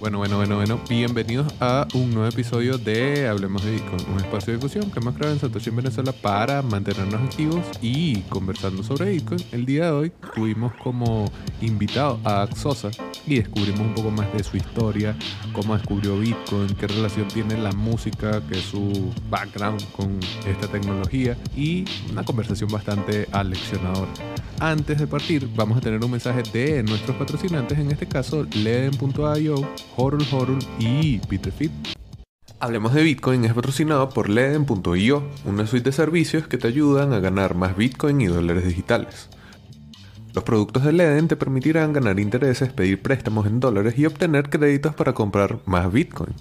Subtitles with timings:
[0.00, 0.80] Bueno, bueno, bueno, bueno.
[0.88, 5.16] Bienvenidos a un nuevo episodio de Hablemos de Bitcoin, un espacio de difusión que hemos
[5.16, 9.40] creado en Satoshi en Venezuela para mantenernos activos y conversando sobre Bitcoin.
[9.50, 11.28] El día de hoy tuvimos como
[11.60, 12.90] invitado a Axosa
[13.26, 15.16] y descubrimos un poco más de su historia,
[15.52, 21.36] cómo descubrió Bitcoin, qué relación tiene la música, qué es su background con esta tecnología
[21.56, 24.12] y una conversación bastante aleccionadora.
[24.60, 29.68] Antes de partir, vamos a tener un mensaje de nuestros patrocinantes, en este caso Leden.io,
[30.00, 31.72] Horul Horul y Bitrefill.
[32.60, 37.18] Hablemos de Bitcoin es patrocinado por Leden.io, una suite de servicios que te ayudan a
[37.18, 39.28] ganar más Bitcoin y dólares digitales.
[40.34, 44.94] Los productos de Leden te permitirán ganar intereses, pedir préstamos en dólares y obtener créditos
[44.94, 46.34] para comprar más Bitcoin.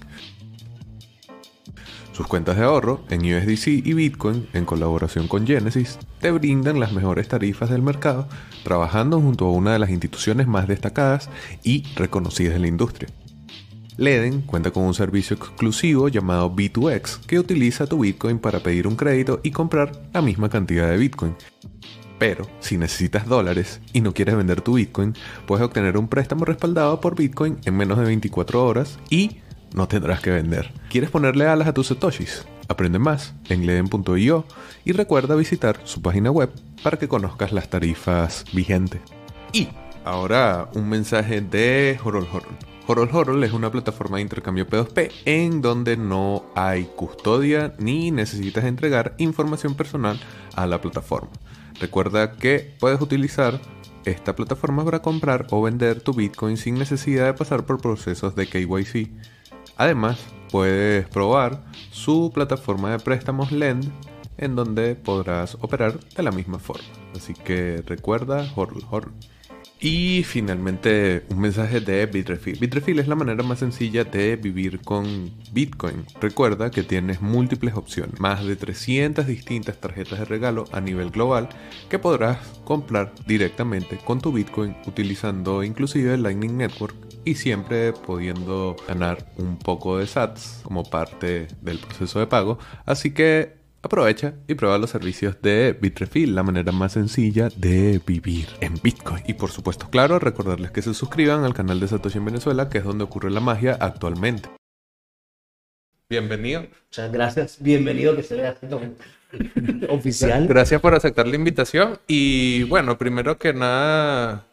[2.12, 6.92] Sus cuentas de ahorro en USDC y Bitcoin, en colaboración con Genesis, te brindan las
[6.92, 8.28] mejores tarifas del mercado,
[8.64, 11.32] trabajando junto a una de las instituciones más destacadas
[11.64, 13.10] y reconocidas en la industria.
[13.98, 18.96] Leden cuenta con un servicio exclusivo llamado B2X que utiliza tu Bitcoin para pedir un
[18.96, 21.36] crédito y comprar la misma cantidad de Bitcoin.
[22.20, 25.16] Pero si necesitas dólares y no quieres vender tu Bitcoin,
[25.48, 29.38] puedes obtener un préstamo respaldado por Bitcoin en menos de 24 horas y
[29.74, 30.72] no tendrás que vender.
[30.92, 32.46] ¿Quieres ponerle alas a tus satoshis?
[32.68, 34.46] Aprende más en leden.io
[34.86, 36.52] y recuerda visitar su página web
[36.84, 39.02] para que conozcas las tarifas vigentes.
[39.54, 39.70] Y
[40.06, 42.77] ahora un mensaje de Horol Horol.
[42.90, 48.64] Horol Horol es una plataforma de intercambio P2P en donde no hay custodia ni necesitas
[48.64, 50.18] entregar información personal
[50.56, 51.32] a la plataforma.
[51.82, 53.60] Recuerda que puedes utilizar
[54.06, 58.48] esta plataforma para comprar o vender tu Bitcoin sin necesidad de pasar por procesos de
[58.48, 59.10] KYC.
[59.76, 63.92] Además, puedes probar su plataforma de préstamos Lend
[64.38, 66.88] en donde podrás operar de la misma forma.
[67.14, 69.12] Así que recuerda, horror.
[69.80, 72.60] Y finalmente un mensaje de Bitrefill.
[72.60, 76.04] Bitrefill es la manera más sencilla de vivir con Bitcoin.
[76.20, 81.50] Recuerda que tienes múltiples opciones, más de 300 distintas tarjetas de regalo a nivel global
[81.90, 88.78] que podrás comprar directamente con tu Bitcoin utilizando inclusive el Lightning Network y siempre pudiendo
[88.88, 92.58] ganar un poco de SATs como parte del proceso de pago.
[92.86, 98.48] Así que Aprovecha y prueba los servicios de Bitrefill, la manera más sencilla de vivir
[98.60, 99.24] en Bitcoin.
[99.28, 102.80] Y por supuesto, claro, recordarles que se suscriban al canal de Satoshi en Venezuela, que
[102.80, 104.50] es donde ocurre la magia actualmente.
[106.10, 106.66] Bienvenido.
[106.86, 107.58] Muchas gracias.
[107.62, 108.58] Bienvenido que se vea
[109.90, 110.48] oficial.
[110.48, 112.00] Gracias por aceptar la invitación.
[112.08, 114.48] Y bueno, primero que nada,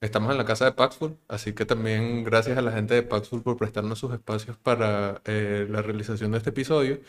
[0.00, 3.42] estamos en la casa de Paxful, así que también gracias a la gente de Paxful
[3.42, 7.00] por prestarnos sus espacios para eh, la realización de este episodio.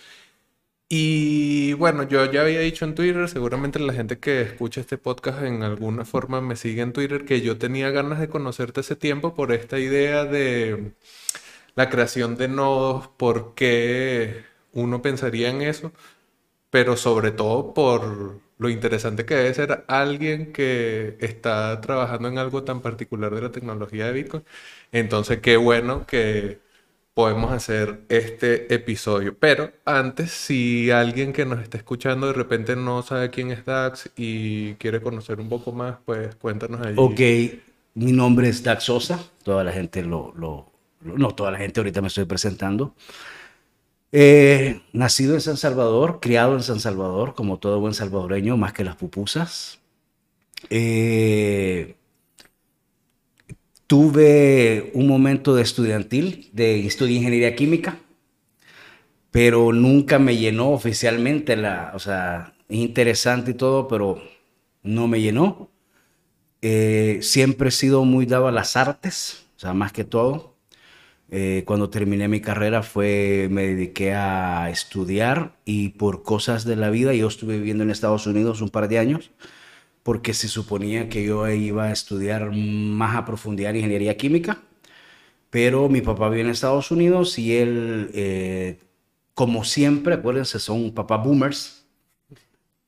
[0.92, 5.44] Y bueno, yo ya había dicho en Twitter, seguramente la gente que escucha este podcast
[5.44, 9.36] en alguna forma me sigue en Twitter, que yo tenía ganas de conocerte ese tiempo
[9.36, 10.94] por esta idea de
[11.76, 15.94] la creación de nodos, por qué uno pensaría en eso,
[16.72, 22.64] pero sobre todo por lo interesante que debe ser alguien que está trabajando en algo
[22.64, 24.46] tan particular de la tecnología de Bitcoin.
[24.92, 26.62] Entonces, qué bueno que
[27.14, 29.38] podemos hacer este episodio.
[29.38, 34.12] Pero antes, si alguien que nos está escuchando de repente no sabe quién es Dax
[34.16, 36.96] y quiere conocer un poco más, pues cuéntanos allí.
[36.98, 37.20] Ok,
[37.96, 39.20] mi nombre es Dax Sosa.
[39.44, 40.72] Toda la gente lo, lo,
[41.02, 42.96] no toda la gente ahorita me estoy presentando.
[44.12, 48.84] Eh, nacido en San Salvador, criado en San Salvador, como todo buen salvadoreño, más que
[48.84, 49.80] las pupusas.
[50.70, 51.96] Eh,
[53.90, 57.98] Tuve un momento de estudiantil, de estudio ingeniería química,
[59.32, 64.22] pero nunca me llenó oficialmente la, o sea, es interesante y todo, pero
[64.84, 65.72] no me llenó.
[66.62, 70.56] Eh, siempre he sido muy dado a las artes, o sea, más que todo.
[71.32, 76.92] Eh, cuando terminé mi carrera fue, me dediqué a estudiar y por cosas de la
[76.92, 79.32] vida, yo estuve viviendo en Estados Unidos un par de años
[80.04, 84.62] porque se suponía que yo iba a estudiar más a profundidad ingeniería química,
[85.50, 88.80] pero mi papá vive en Estados Unidos y él, eh,
[89.34, 91.86] como siempre, acuérdense, son papá boomers,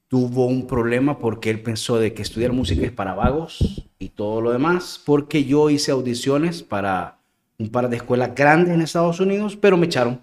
[0.08, 4.42] tuvo un problema porque él pensó de que estudiar música es para vagos y todo
[4.42, 7.20] lo demás, porque yo hice audiciones para
[7.58, 10.22] un par de escuelas grandes en Estados Unidos, pero me echaron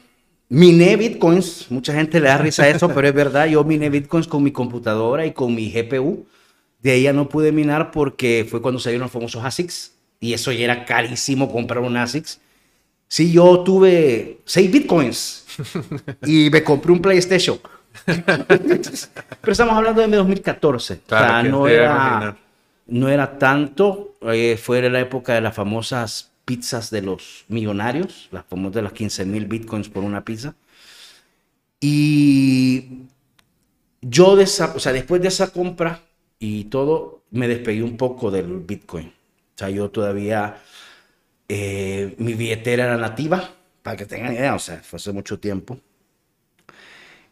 [0.50, 4.28] Miné bitcoins, mucha gente le da risa a eso, pero es verdad, yo miné bitcoins
[4.28, 6.26] con mi computadora y con mi GPU.
[6.80, 10.52] De ahí ya no pude minar porque fue cuando salieron los famosos ASICs y eso
[10.52, 12.40] ya era carísimo comprar un ASICs.
[13.08, 15.46] Sí, yo tuve 6 bitcoins
[16.26, 17.60] y me compré un PlayStation.
[18.06, 20.94] Pero estamos hablando de 2014.
[20.94, 22.38] o sea, no era,
[22.86, 24.16] no era tanto.
[24.22, 28.94] Eh, fue la época de las famosas pizzas de los millonarios, las famosas de las
[28.94, 30.56] 15 mil bitcoins por una pizza.
[31.80, 33.04] Y
[34.02, 36.02] yo, de esa, o sea, después de esa compra
[36.40, 39.08] y todo, me despegué un poco del bitcoin.
[39.08, 40.58] O sea, yo todavía,
[41.50, 43.52] eh, mi billetera era nativa,
[43.82, 45.80] para que tengan idea, o sea, fue hace mucho tiempo.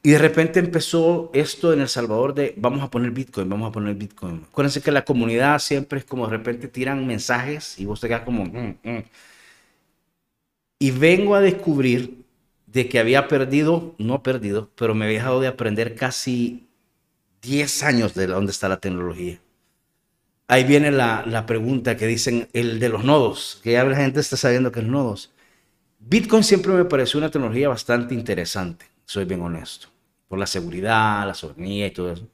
[0.05, 3.71] Y de repente empezó esto en El Salvador de vamos a poner Bitcoin, vamos a
[3.71, 4.45] poner Bitcoin.
[4.47, 8.21] Acuérdense que la comunidad siempre es como de repente tiran mensajes y vos te quedas
[8.21, 8.45] como...
[8.45, 9.03] Mm, mm".
[10.77, 12.23] Y vengo a descubrir
[12.67, 16.64] de que había perdido, no perdido, pero me había dejado de aprender casi
[17.45, 19.39] 10 años de dónde está la tecnología.
[20.47, 24.19] Ahí viene la, la, pregunta que dicen, el de los nodos, que ya la gente
[24.19, 25.31] está sabiendo que es nodos.
[25.99, 29.87] Bitcoin siempre me pareció una tecnología bastante interesante, soy bien honesto
[30.27, 32.27] por la seguridad, la soberanía y todo eso.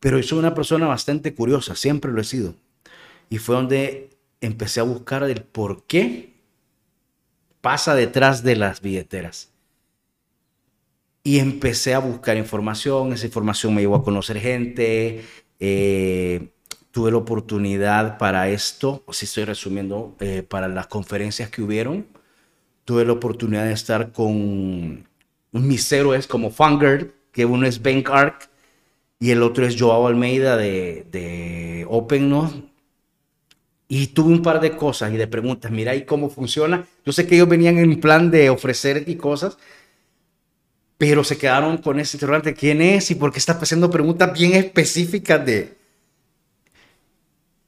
[0.00, 2.54] Pero soy una persona bastante curiosa, siempre lo he sido.
[3.30, 4.10] Y fue donde
[4.40, 6.34] empecé a buscar el por qué
[7.60, 9.53] pasa detrás de las billeteras.
[11.24, 15.24] Y empecé a buscar información, esa información me llevó a conocer gente,
[15.58, 16.50] eh,
[16.90, 22.06] tuve la oportunidad para esto, si estoy resumiendo, eh, para las conferencias que hubieron,
[22.84, 25.08] tuve la oportunidad de estar con
[25.52, 28.50] mis héroes como Fangirl, que uno es Ben Clark
[29.18, 32.70] y el otro es Joao Almeida de, de Open
[33.88, 35.70] Y tuve un par de cosas y de preguntas.
[35.70, 36.86] Mira, ¿y cómo funciona?
[37.04, 39.56] Yo sé que ellos venían en plan de ofrecer y cosas,
[40.98, 42.54] pero se quedaron con ese interrogante.
[42.54, 45.76] ¿Quién es y por qué está haciendo preguntas bien específicas de...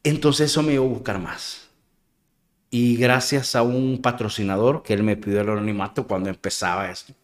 [0.05, 1.69] Entonces eso me iba a buscar más.
[2.70, 7.14] Y gracias a un patrocinador que él me pidió el anonimato cuando empezaba esto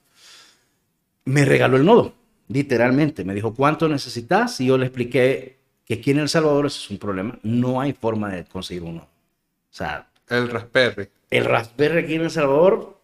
[1.24, 2.14] me regaló el nodo,
[2.48, 3.24] literalmente.
[3.24, 4.60] Me dijo, ¿cuánto necesitas?
[4.60, 7.38] Y yo le expliqué que aquí en El Salvador eso es un problema.
[7.42, 9.02] No hay forma de conseguir uno.
[9.02, 10.08] O sea...
[10.28, 11.08] El Raspberry.
[11.30, 12.98] El Raspberry aquí en El Salvador.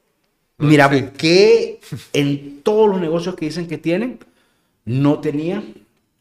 [0.59, 1.81] Mira, busqué
[2.13, 4.19] en todos los negocios que dicen que tienen.
[4.85, 5.63] No tenía.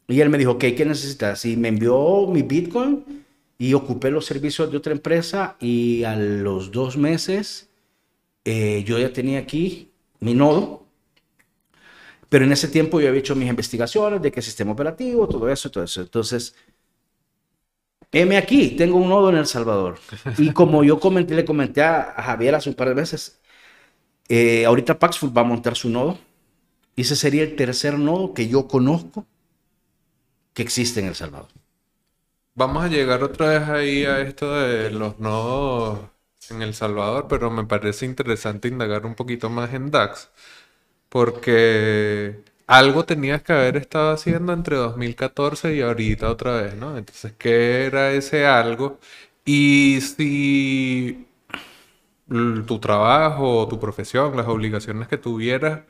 [0.08, 1.44] Y él me dijo, ¿qué necesitas?
[1.44, 3.24] Y me envió mi Bitcoin
[3.58, 7.68] y ocupé los servicios de otra empresa y a los dos meses
[8.44, 9.90] eh, yo ya tenía aquí
[10.20, 10.88] mi nodo
[12.28, 15.70] pero en ese tiempo yo había hecho mis investigaciones de qué sistema operativo, todo eso,
[15.70, 16.02] todo eso.
[16.02, 16.54] Entonces,
[18.12, 19.98] heme aquí, tengo un nodo en El Salvador.
[20.36, 23.40] Y como yo comenté, le comenté a, Javier hace un par de veces,
[24.28, 26.18] eh, ahorita Paxful va a montar su nodo.
[26.96, 29.26] Y ese sería el tercer nodo que yo conozco
[30.54, 31.48] que existe en El Salvador.
[32.54, 36.00] Vamos a llegar otra vez ahí a esto de los nodos
[36.50, 40.30] en El Salvador, pero me parece interesante indagar un poquito más en DAX
[41.08, 46.98] porque algo tenías que haber estado haciendo entre 2014 y ahorita otra vez, ¿no?
[46.98, 49.00] Entonces, ¿qué era ese algo?
[49.44, 51.27] Y si
[52.28, 55.82] tu trabajo, tu profesión, las obligaciones que tuvieras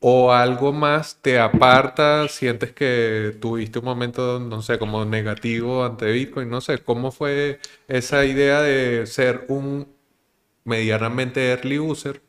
[0.00, 6.12] o algo más te aparta, sientes que tuviste un momento, no sé, como negativo ante
[6.12, 9.88] Bitcoin, no sé, ¿cómo fue esa idea de ser un
[10.64, 12.22] medianamente early user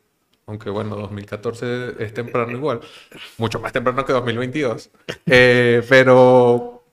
[0.46, 2.80] aunque bueno, 2014 es temprano igual,
[3.36, 4.90] mucho más temprano que 2022.
[5.26, 6.84] Eh, pero,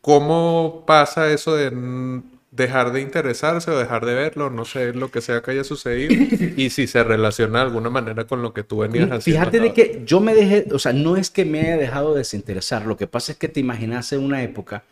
[0.00, 1.70] ¿cómo pasa eso de
[2.50, 4.50] dejar de interesarse o dejar de verlo?
[4.50, 6.14] No sé lo que sea que haya sucedido
[6.56, 9.40] y si se relaciona de alguna manera con lo que tú venías haciendo.
[9.40, 12.18] Fíjate de que yo me dejé, o sea, no es que me haya dejado de
[12.18, 14.84] desinteresar, lo que pasa es que te imaginas en una época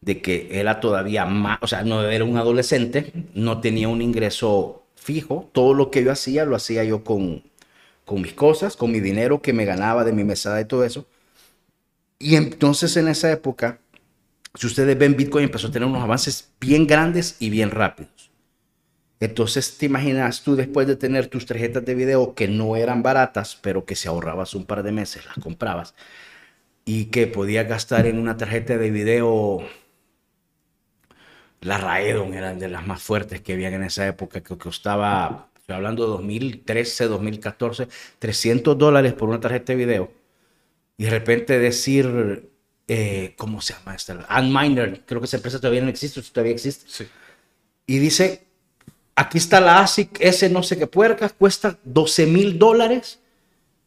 [0.00, 4.82] de que era todavía más, o sea, no era un adolescente, no tenía un ingreso
[4.96, 7.42] fijo, todo lo que yo hacía lo hacía yo con
[8.04, 11.06] con mis cosas, con mi dinero que me ganaba de mi mesada y todo eso.
[12.18, 13.80] Y entonces en esa época,
[14.54, 18.30] si ustedes ven, Bitcoin empezó a tener unos avances bien grandes y bien rápidos.
[19.20, 23.56] Entonces te imaginas tú después de tener tus tarjetas de video que no eran baratas,
[23.62, 25.94] pero que si ahorrabas un par de meses las comprabas
[26.84, 29.62] y que podías gastar en una tarjeta de video
[31.60, 35.76] la Raedon era de las más fuertes que había en esa época, que costaba estoy
[35.76, 40.12] hablando de 2013, 2014, 300 dólares por una tarjeta de video.
[40.96, 42.50] Y de repente decir,
[42.88, 44.26] eh, ¿cómo se llama esta?
[44.38, 46.84] Unminer, creo que esa empresa todavía no existe, todavía existe.
[46.88, 47.06] Sí.
[47.86, 48.46] Y dice
[49.14, 53.20] aquí está la ASIC, ese no sé qué puerca, cuesta 12 mil dólares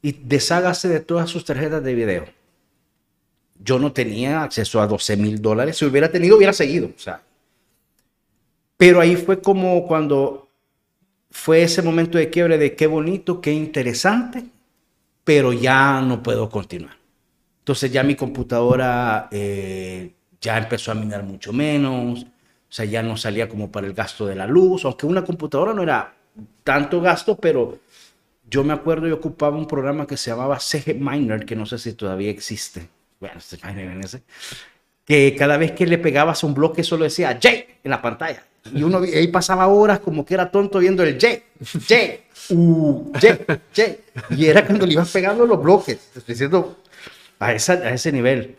[0.02, 2.26] y deshágase de todas sus tarjetas de video.
[3.60, 5.78] Yo no tenía acceso a 12 mil dólares.
[5.78, 6.92] Si hubiera tenido, hubiera seguido.
[6.96, 7.22] O sea.
[8.78, 10.50] Pero ahí fue como cuando
[11.32, 14.46] fue ese momento de quiebre de qué bonito, qué interesante,
[15.24, 16.98] pero ya no puedo continuar.
[17.66, 22.28] Entonces ya mi computadora eh, ya empezó a minar mucho menos, o
[22.70, 25.82] sea, ya no salía como para el gasto de la luz, aunque una computadora no
[25.82, 26.14] era
[26.64, 27.80] tanto gasto, pero
[28.48, 31.80] yo me acuerdo, yo ocupaba un programa que se llamaba CG Miner, que no sé
[31.80, 32.88] si todavía existe.
[33.20, 34.22] Bueno, ese,
[35.04, 37.50] que cada vez que le pegabas un bloque solo decía J
[37.84, 38.44] en la pantalla.
[38.72, 41.96] Y uno ahí pasaba horas como que era tonto viendo el J, J,
[42.50, 43.96] U, J, J.
[44.38, 46.78] Y era cuando le ibas pegando los bloques, diciendo
[47.40, 48.58] a, esa, a ese nivel.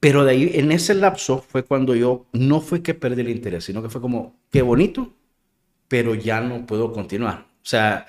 [0.00, 3.64] Pero de ahí, en ese lapso, fue cuando yo, no fue que perdí el interés,
[3.64, 5.12] sino que fue como, qué bonito,
[5.88, 7.40] pero ya no puedo continuar.
[7.40, 8.06] O sea,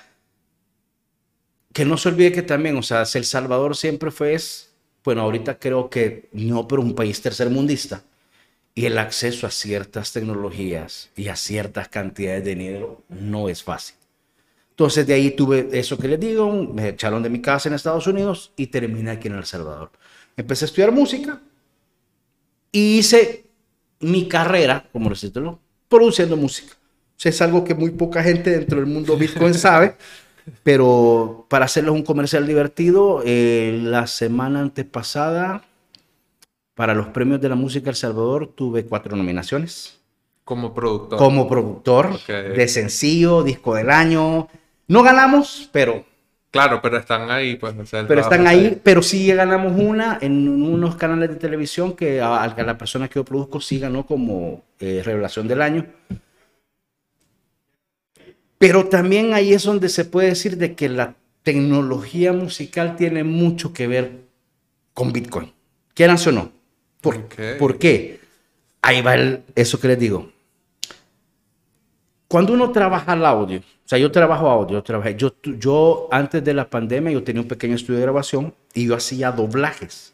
[1.73, 4.73] que no se olvide que también, o sea, El Salvador siempre fue, es,
[5.03, 8.03] bueno, ahorita creo que no, pero un país tercermundista
[8.75, 13.96] y el acceso a ciertas tecnologías y a ciertas cantidades de dinero no es fácil.
[14.77, 18.05] Entonces de ahí tuve eso que les digo, me echaron de mi casa en Estados
[18.05, 19.89] Unidos y terminé aquí en El Salvador.
[20.35, 21.41] Empecé a estudiar música
[22.71, 23.47] y hice
[24.01, 26.73] mi carrera, como decirlo, produciendo música.
[26.73, 29.95] O sea, es algo que muy poca gente dentro del mundo Bitcoin sabe,
[30.61, 35.63] pero para hacerles un comercial divertido, eh, la semana antepasada
[36.75, 39.99] para los premios de la música El Salvador tuve cuatro nominaciones.
[40.43, 41.17] Como productor.
[41.17, 44.47] Como productor de sencillo, disco del año.
[44.87, 46.05] No ganamos, pero...
[46.49, 47.75] Claro, pero están ahí, pues.
[48.07, 52.77] pero están ahí, pero sí ganamos una en unos canales de televisión que a, la
[52.77, 55.85] persona que yo produzco sí ganó como eh, revelación del año.
[58.57, 63.73] Pero también ahí es donde se puede decir de que la tecnología musical tiene mucho
[63.73, 64.11] que ver
[64.93, 65.53] con Bitcoin.
[65.93, 66.51] Quieran o no.
[67.01, 67.27] ¿Por,
[67.77, 68.19] qué?
[68.81, 69.15] Ahí va
[69.55, 70.31] eso que les digo.
[72.27, 76.53] Cuando uno trabaja el audio, o sea, yo trabajo audio, trabajé, yo, yo antes de
[76.53, 80.13] la pandemia yo tenía un pequeño estudio de grabación y yo hacía doblajes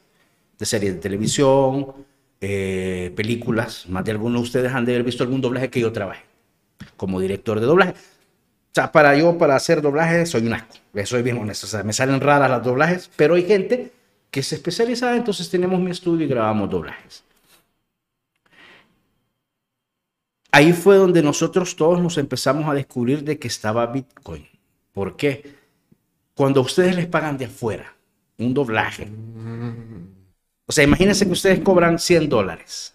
[0.60, 1.94] de series de televisión,
[2.40, 3.88] eh, películas.
[3.90, 6.22] Más de algunos de ustedes han de haber visto algún doblaje que yo trabajé
[6.98, 7.92] como director de doblaje.
[7.94, 10.76] O sea, para yo, para hacer doblaje, soy un asco.
[11.06, 11.66] Soy bien honesto.
[11.66, 13.92] O sea, me salen raras las doblajes, pero hay gente
[14.30, 17.24] que se especializaba, entonces tenemos mi estudio y grabamos doblajes.
[20.56, 24.48] Ahí fue donde nosotros todos nos empezamos a descubrir de que estaba Bitcoin.
[24.92, 25.56] ¿Por qué?
[26.36, 27.96] Cuando ustedes les pagan de afuera
[28.38, 29.08] un doblaje.
[30.68, 32.94] O sea, imagínense que ustedes cobran 100 dólares.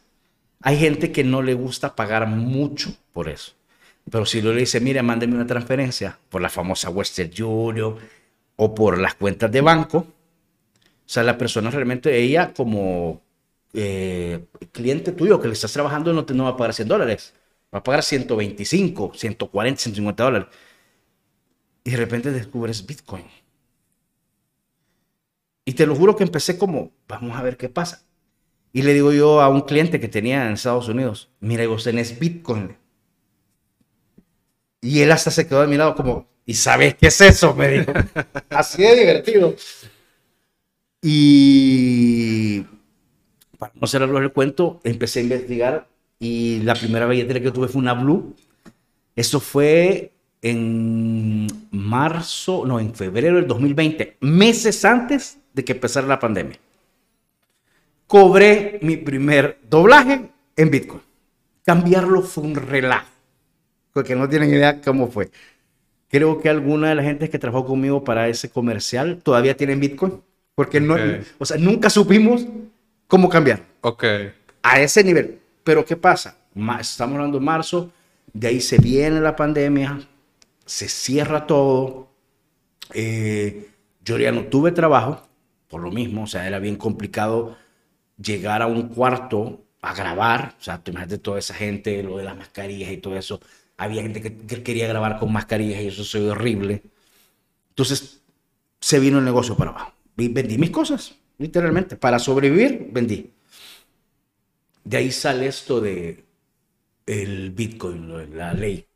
[0.63, 3.55] Hay gente que no le gusta pagar mucho por eso.
[4.09, 7.97] Pero si le dice, mire, mándeme una transferencia por la famosa Western Union
[8.55, 10.07] o por las cuentas de banco, o
[11.07, 13.21] sea, la persona realmente, ella como
[13.73, 17.35] eh, cliente tuyo que le estás trabajando no te no va a pagar 100 dólares,
[17.75, 20.49] va a pagar 125, 140, 150 dólares.
[21.85, 23.25] Y de repente descubres Bitcoin.
[25.65, 28.03] Y te lo juro que empecé como, vamos a ver qué pasa.
[28.73, 32.19] Y le digo yo a un cliente que tenía en Estados Unidos, mira, vos tenés
[32.19, 32.77] Bitcoin.
[34.81, 37.55] Y él hasta se quedó de mi lado como, ¿y sabes qué es eso?
[37.55, 37.93] Me dijo.
[38.51, 39.55] Así de divertido.
[41.03, 42.63] Y
[43.59, 47.81] para no cerrarlo el cuento, empecé a investigar y la primera billetera que tuve fue
[47.81, 48.35] una Blue.
[49.15, 56.21] Eso fue en marzo, no, en febrero del 2020, meses antes de que empezara la
[56.21, 56.59] pandemia.
[58.07, 61.03] Cobré mi primer doblaje en Bitcoin.
[61.65, 63.09] Cambiarlo fue un relajo,
[63.93, 65.31] porque no tienen idea cómo fue.
[66.09, 70.23] Creo que alguna de las gente que trabajó conmigo para ese comercial todavía tienen Bitcoin.
[70.55, 70.97] Porque no,
[71.39, 72.47] o sea, nunca supimos
[73.07, 73.63] cómo cambiar.
[73.83, 74.05] Ok.
[74.63, 75.39] A ese nivel.
[75.69, 76.39] Pero ¿qué pasa?
[76.81, 77.93] Estamos hablando de marzo,
[78.33, 80.01] de ahí se viene la pandemia,
[80.65, 82.09] se cierra todo.
[82.95, 83.69] Eh,
[84.03, 85.29] yo ya no tuve trabajo,
[85.69, 87.59] por lo mismo, o sea, era bien complicado
[88.17, 92.25] llegar a un cuarto a grabar, o sea, te imaginas toda esa gente, lo de
[92.25, 93.39] las mascarillas y todo eso.
[93.77, 96.83] Había gente que, que quería grabar con mascarillas y eso se horrible.
[97.69, 98.23] Entonces,
[98.81, 101.97] se vino el negocio para abajo vendí mis cosas, literalmente.
[101.97, 103.31] Para sobrevivir, vendí.
[104.89, 106.25] De ahí sale esto de
[107.05, 108.87] el Bitcoin, la ley.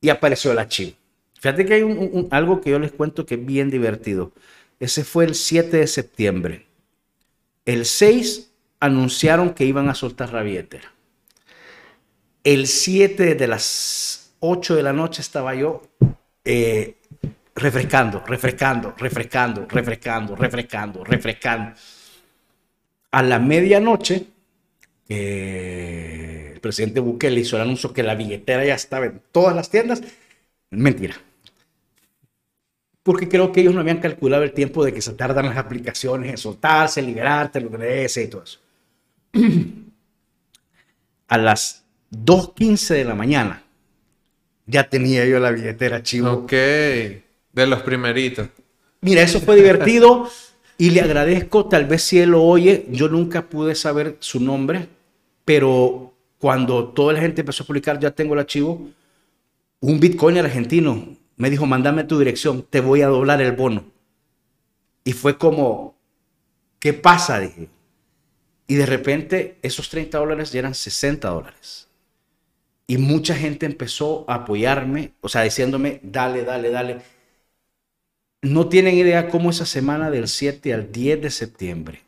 [0.00, 0.96] Y apareció el archivo.
[1.38, 4.32] Fíjate que hay algo que yo les cuento que es bien divertido.
[4.80, 6.66] Ese fue el 7 de septiembre.
[7.66, 8.50] El 6
[8.80, 10.92] anunciaron que iban a soltar la billetera.
[12.42, 15.82] El 7 de las 8 de la noche estaba yo
[16.44, 16.96] eh,
[17.54, 21.74] refrescando, refrescando, refrescando, refrescando, refrescando, refrescando.
[23.12, 24.26] A la medianoche,
[25.08, 29.70] eh, el presidente Bukele hizo el anuncio que la billetera ya estaba en todas las
[29.70, 30.02] tiendas.
[30.70, 31.16] Mentira.
[33.02, 36.30] Porque creo que ellos no habían calculado el tiempo de que se tardan las aplicaciones
[36.30, 38.58] en soltarse, liberarte, lo que y todo eso.
[41.28, 43.62] A las 2.15 de la mañana
[44.66, 46.30] ya tenía yo la billetera chivo.
[46.30, 48.48] Ok, de los primeritos.
[49.00, 50.28] Mira, eso fue divertido
[50.76, 54.88] y le agradezco, tal vez si él lo oye, yo nunca pude saber su nombre,
[55.48, 58.86] pero cuando toda la gente empezó a publicar, ya tengo el archivo,
[59.80, 63.86] un Bitcoin argentino me dijo, mándame tu dirección, te voy a doblar el bono.
[65.04, 65.96] Y fue como,
[66.78, 67.40] ¿qué pasa?
[67.40, 67.70] Dije.
[68.66, 71.88] Y de repente esos 30 dólares ya eran 60 dólares.
[72.86, 76.98] Y mucha gente empezó a apoyarme, o sea, diciéndome, dale, dale, dale.
[78.42, 82.07] No tienen idea cómo esa semana del 7 al 10 de septiembre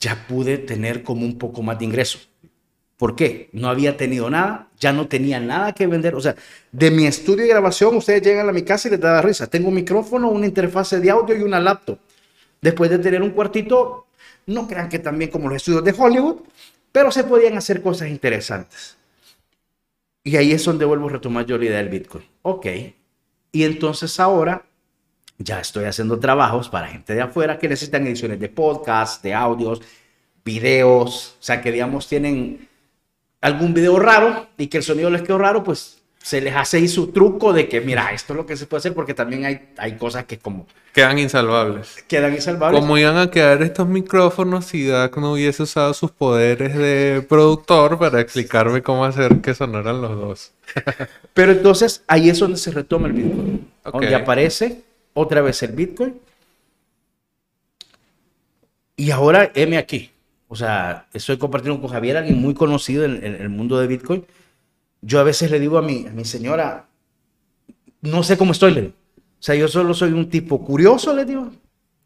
[0.00, 2.18] ya pude tener como un poco más de ingreso.
[2.96, 3.48] ¿Por qué?
[3.52, 6.16] No había tenido nada, ya no tenía nada que vender.
[6.16, 6.34] O sea,
[6.72, 9.46] de mi estudio de grabación, ustedes llegan a mi casa y les da risa.
[9.46, 11.98] Tengo un micrófono, una interfase de audio y una laptop.
[12.60, 14.06] Después de tener un cuartito,
[14.46, 16.40] no crean que también como los estudios de Hollywood,
[16.90, 18.96] pero se podían hacer cosas interesantes.
[20.24, 22.24] Y ahí es donde vuelvo a retomar yo la idea del Bitcoin.
[22.42, 22.66] Ok.
[23.52, 24.67] Y entonces ahora
[25.38, 29.80] ya estoy haciendo trabajos para gente de afuera que necesitan ediciones de podcast, de audios,
[30.44, 32.68] videos, o sea, que digamos tienen
[33.40, 36.88] algún video raro y que el sonido les quedó raro, pues se les hace ahí
[36.88, 39.70] su truco de que, mira, esto es lo que se puede hacer porque también hay,
[39.78, 40.66] hay cosas que como...
[40.92, 42.04] Quedan insalvables.
[42.08, 42.80] Quedan insalvables.
[42.80, 47.98] Como iban a quedar estos micrófonos si Dak no hubiese usado sus poderes de productor
[47.98, 50.52] para explicarme cómo hacer que sonaran los dos.
[51.34, 53.70] Pero entonces ahí es donde se retoma el Bitcoin.
[53.84, 54.82] Donde aparece
[55.18, 56.20] otra vez el Bitcoin.
[58.96, 60.10] Y ahora M aquí.
[60.48, 64.24] O sea, estoy compartiendo con Javier, alguien muy conocido en el mundo de Bitcoin
[65.00, 66.86] yo a veces le digo a mi, a mi señora,
[68.00, 68.94] no sé cómo estoy, le digo.
[69.16, 71.52] O sea, yo solo soy un tipo curioso, le digo,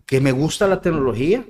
[0.04, 1.44] que me gusta la tecnología,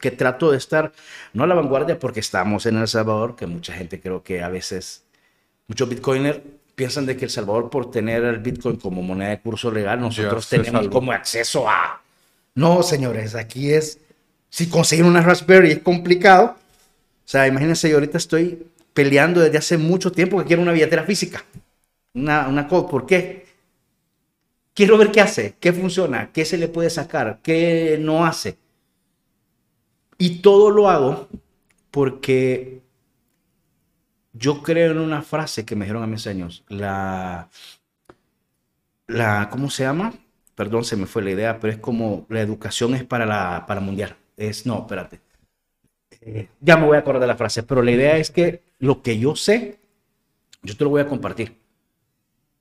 [0.00, 0.92] que trato de estar,
[1.32, 4.48] no a la vanguardia porque estamos en El Salvador, que mucha gente creo que a
[4.48, 5.04] veces,
[5.68, 6.40] muchos bitcoiners
[6.74, 10.48] piensan de que El Salvador por tener el bitcoin como moneda de curso legal, nosotros
[10.48, 12.02] tenemos como acceso a...
[12.54, 13.98] No, señores, aquí es,
[14.50, 16.56] si conseguir una Raspberry es complicado.
[17.24, 21.04] O sea, imagínense, yo ahorita estoy peleando desde hace mucho tiempo que quiero una billetera
[21.04, 21.44] física,
[22.14, 22.90] una, una code.
[22.90, 23.46] ¿Por qué?
[24.74, 28.58] Quiero ver qué hace, qué funciona, qué se le puede sacar, qué no hace.
[30.18, 31.28] Y todo lo hago
[31.90, 32.81] porque
[34.32, 36.64] yo creo en una frase que me dijeron a mis años.
[36.68, 37.48] La,
[39.06, 40.14] la, ¿cómo se llama?
[40.54, 43.80] Perdón, se me fue la idea, pero es como la educación es para la para
[43.80, 44.16] mundial.
[44.36, 45.20] Es, no, espérate.
[46.20, 49.02] Eh, ya me voy a acordar de la frase, pero la idea es que lo
[49.02, 49.78] que yo sé,
[50.62, 51.58] yo te lo voy a compartir,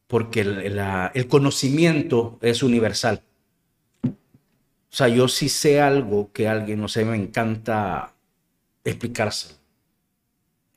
[0.08, 3.22] porque el, conocimiento es universal.
[4.04, 8.14] O sea, yo sí sé algo que alguien, no sé, me encanta
[8.84, 9.61] explicárselo.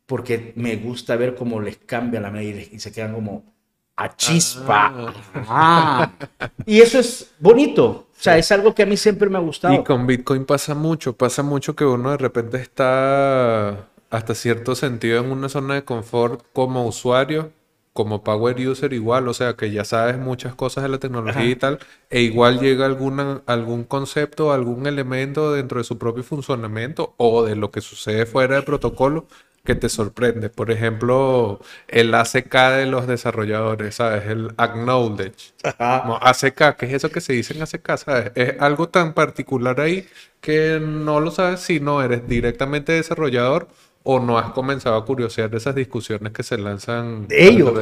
[0.06, 3.54] Porque me gusta ver cómo les cambia la medida y se quedan como
[3.96, 5.12] a chispa.
[5.48, 6.12] Ah.
[6.66, 7.86] Y eso es bonito.
[7.86, 9.74] O sea, es algo que a mí siempre me ha gustado.
[9.74, 15.22] Y con Bitcoin pasa mucho, pasa mucho que uno de repente está hasta cierto sentido
[15.22, 17.50] en una zona de confort como usuario,
[17.92, 21.56] como power user igual, o sea que ya sabes muchas cosas de la tecnología y
[21.56, 21.78] tal,
[22.10, 27.56] e igual llega alguna, algún concepto, algún elemento dentro de su propio funcionamiento o de
[27.56, 29.26] lo que sucede fuera del protocolo
[29.64, 30.50] que te sorprende.
[30.50, 34.26] Por ejemplo, el ACK de los desarrolladores, ¿sabes?
[34.26, 35.54] El acknowledge.
[35.78, 37.96] ACK, ¿qué es eso que se dice en ACK?
[37.96, 38.32] ¿Sabes?
[38.34, 40.06] Es algo tan particular ahí
[40.40, 43.68] que no lo sabes si no eres directamente desarrollador
[44.02, 47.72] o no has comenzado a curiosear de esas discusiones que se lanzan de ellos.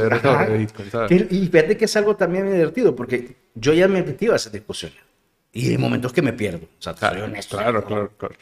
[1.31, 4.99] y fíjate que es algo también divertido, porque yo ya me metido a esas discusiones.
[5.53, 6.65] Y hay momentos que me pierdo.
[6.65, 8.35] O sea, claro, Claro, claro, claro.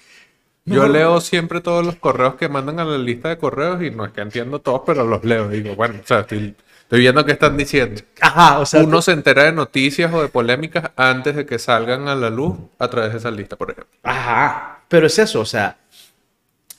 [0.74, 4.04] Yo leo siempre todos los correos que mandan a la lista de correos y no
[4.04, 5.48] es que entiendo todos, pero los leo.
[5.48, 6.54] Digo, bueno, o sea, estoy,
[6.90, 8.00] viendo qué están diciendo.
[8.20, 8.82] Ajá, o sea.
[8.82, 12.56] Uno se entera de noticias o de polémicas antes de que salgan a la luz
[12.78, 13.92] a través de esa lista, por ejemplo.
[14.02, 15.78] Ajá, pero es eso, o sea,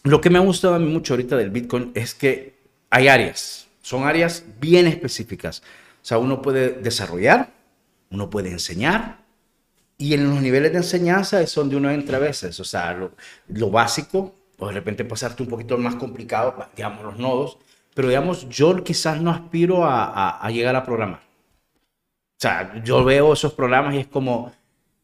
[0.04, 2.56] lo que me ha gustado a mí mucho ahorita del Bitcoin es que
[2.90, 5.62] hay áreas, son áreas bien específicas.
[6.02, 7.52] O sea, uno puede desarrollar,
[8.10, 9.21] uno puede enseñar,
[10.02, 12.98] y en los niveles de enseñanza es donde uno entra a veces, o sea,
[13.48, 17.60] lo, básico, o de repente pasarte un poquito más complicado, digamos, los nodos,
[17.94, 21.20] pero digamos, yo quizás no aspiro a, a, a llegar a programar.
[21.20, 24.52] O sea, yo veo esos programas y es como,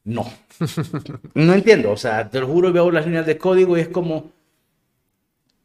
[0.04, 0.26] no.
[1.36, 4.32] No entiendo, o sea, te lo juro, veo las líneas de código y es como,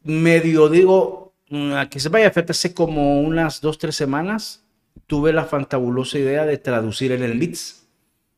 [0.03, 4.63] medio digo, mm, a que se vaya, fíjate, hace como unas dos, tres semanas
[5.07, 7.89] tuve la fantabulosa idea de traducir en el Leeds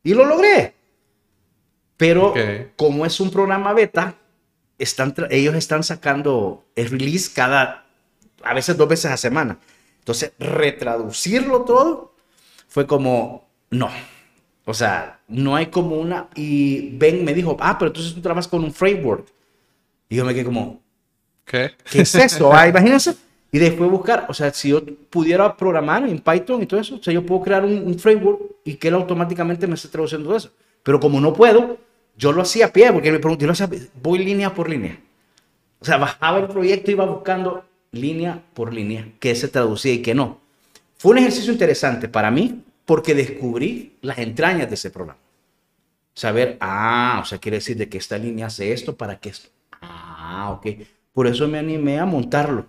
[0.05, 0.74] y lo logré.
[1.97, 2.39] Pero Ok.
[2.77, 4.15] como es un programa beta,
[4.79, 7.87] están ellos están sacando el release cada,
[8.43, 9.59] a veces dos veces a semana.
[10.01, 12.15] Entonces, retraducirlo todo
[12.69, 13.89] fue como, no.
[14.67, 16.29] O sea, no hay como una...
[16.35, 19.27] Y Ben me dijo, ah, pero entonces tú trabajas con un framework.
[20.09, 20.83] Y yo me quedé como,
[21.45, 21.73] ¿Qué?
[21.91, 22.53] ¿qué es eso?
[22.53, 23.15] Ah, imagínense.
[23.53, 27.03] Y después buscar, o sea, si yo pudiera programar en Python y todo eso, o
[27.03, 30.51] sea, yo puedo crear un, un framework y que él automáticamente me esté traduciendo eso.
[30.85, 31.79] Pero como no puedo,
[32.17, 33.69] yo lo hacía a pie, porque me pregunté, lo hacía,
[34.01, 35.01] voy línea por línea.
[35.81, 40.03] O sea, bajaba el proyecto y iba buscando línea por línea qué se traducía y
[40.03, 40.39] qué no.
[40.97, 45.19] Fue un ejercicio interesante para mí porque descubrí las entrañas de ese programa.
[46.15, 49.49] Saber, ah, o sea, quiere decir de que esta línea hace esto para que esto.
[49.81, 50.67] Ah, ok.
[51.13, 52.67] Por eso me animé a montarlo.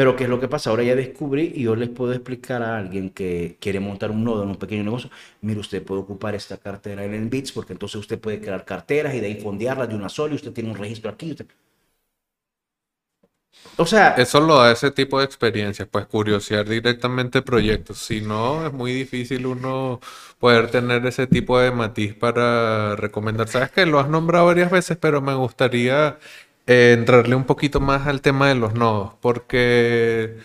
[0.00, 0.70] Pero ¿qué es lo que pasa?
[0.70, 4.42] Ahora ya descubrí y yo les puedo explicar a alguien que quiere montar un nodo
[4.44, 5.10] en un pequeño negocio.
[5.42, 9.20] Mire, usted puede ocupar esta cartera en Bits porque entonces usted puede crear carteras y
[9.20, 11.36] de ahí fondearlas de una sola y usted tiene un registro aquí.
[13.76, 17.98] O sea, Eso lo da ese tipo de experiencias, pues curiosear directamente proyectos.
[17.98, 20.00] Si no, es muy difícil uno
[20.38, 23.48] poder tener ese tipo de matiz para recomendar.
[23.48, 26.18] Sabes que lo has nombrado varias veces, pero me gustaría
[26.70, 30.36] eh, entrarle un poquito más al tema de los nodos, porque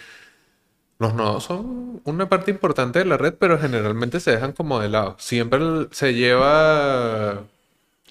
[0.98, 4.90] los nodos son una parte importante de la red, pero generalmente se dejan como de
[4.90, 5.16] lado.
[5.20, 5.60] Siempre
[5.92, 7.46] se lleva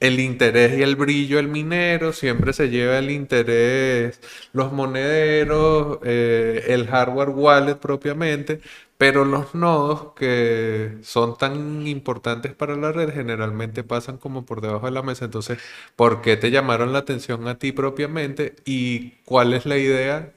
[0.00, 4.20] el interés y el brillo el minero, siempre se lleva el interés
[4.52, 8.60] los monederos, eh, el hardware wallet propiamente,
[8.98, 14.86] pero los nodos que son tan importantes para la red generalmente pasan como por debajo
[14.86, 15.24] de la mesa.
[15.24, 15.58] Entonces,
[15.96, 20.32] ¿por qué te llamaron la atención a ti propiamente y cuál es la idea,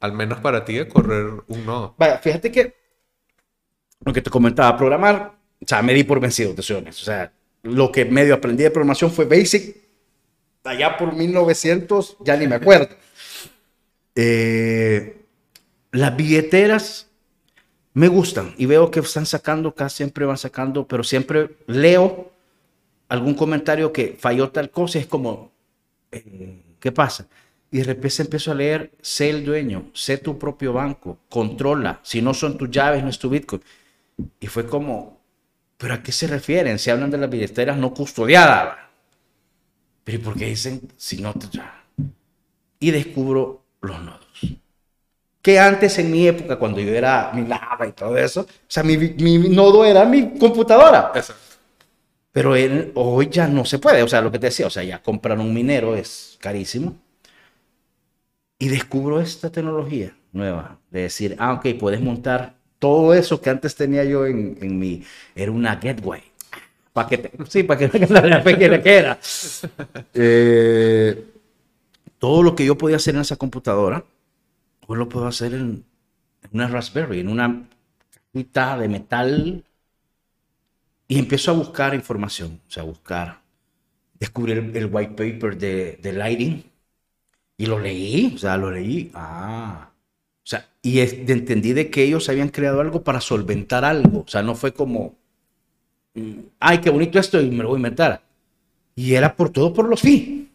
[0.00, 1.94] al menos para ti, de correr un nodo?
[1.98, 2.74] Vaya, fíjate que
[4.04, 7.02] lo que te comentaba, programar, o sea, me di por vencido, te soy honesto.
[7.02, 9.76] O sea, lo que medio aprendí de programación fue Basic,
[10.62, 12.88] allá por 1900, ya ni me acuerdo.
[14.18, 15.26] Eh,
[15.92, 17.10] las billeteras
[17.96, 22.30] me gustan y veo que están sacando, casi siempre van sacando, pero siempre leo
[23.08, 25.50] algún comentario que falló tal cosa es como,
[26.12, 27.26] eh, ¿qué pasa?
[27.70, 32.20] Y de repente empiezo a leer, sé el dueño, sé tu propio banco, controla, si
[32.20, 33.62] no son tus llaves, no es tu Bitcoin.
[34.40, 35.22] Y fue como,
[35.78, 36.78] ¿pero a qué se refieren?
[36.78, 38.76] Se hablan de las billeteras no custodiadas.
[40.04, 41.46] Pero ¿y por qué dicen si no te...
[42.78, 44.58] Y descubro los nodos.
[45.46, 48.82] Que antes en mi época, cuando yo era mi lava y todo eso, o sea,
[48.82, 51.12] mi, mi nodo era mi computadora.
[51.14, 51.42] Exacto.
[52.32, 54.02] Pero él- hoy ya no se puede.
[54.02, 56.96] O sea, lo que te decía, o sea, ya comprar un minero es carísimo.
[58.58, 63.74] Y descubro esta tecnología nueva de decir, ah, ok, puedes montar todo eso que antes
[63.74, 65.02] tenía yo en, en mi.
[65.34, 66.22] Era una gateway.
[66.92, 69.18] Para que te- sí, para que la pequeña que era.
[70.14, 71.24] Eh,
[72.18, 74.04] todo lo que yo podía hacer en esa computadora,
[74.86, 75.84] hoy lo puedo hacer en,
[76.42, 77.68] en una Raspberry, en una
[78.32, 79.64] cajita de metal
[81.08, 83.40] y empiezo a buscar información, o sea, a buscar,
[84.20, 86.64] descubrir el, el white paper de, de Lighting
[87.58, 92.04] y lo leí, o sea, lo leí, ah, o sea, y es- entendí de que
[92.04, 95.16] ellos habían creado algo para solventar algo, o sea, no fue como,
[96.14, 98.22] mm, ay, qué bonito esto y me lo voy a inventar.
[98.96, 100.48] Y era por todo por los fees,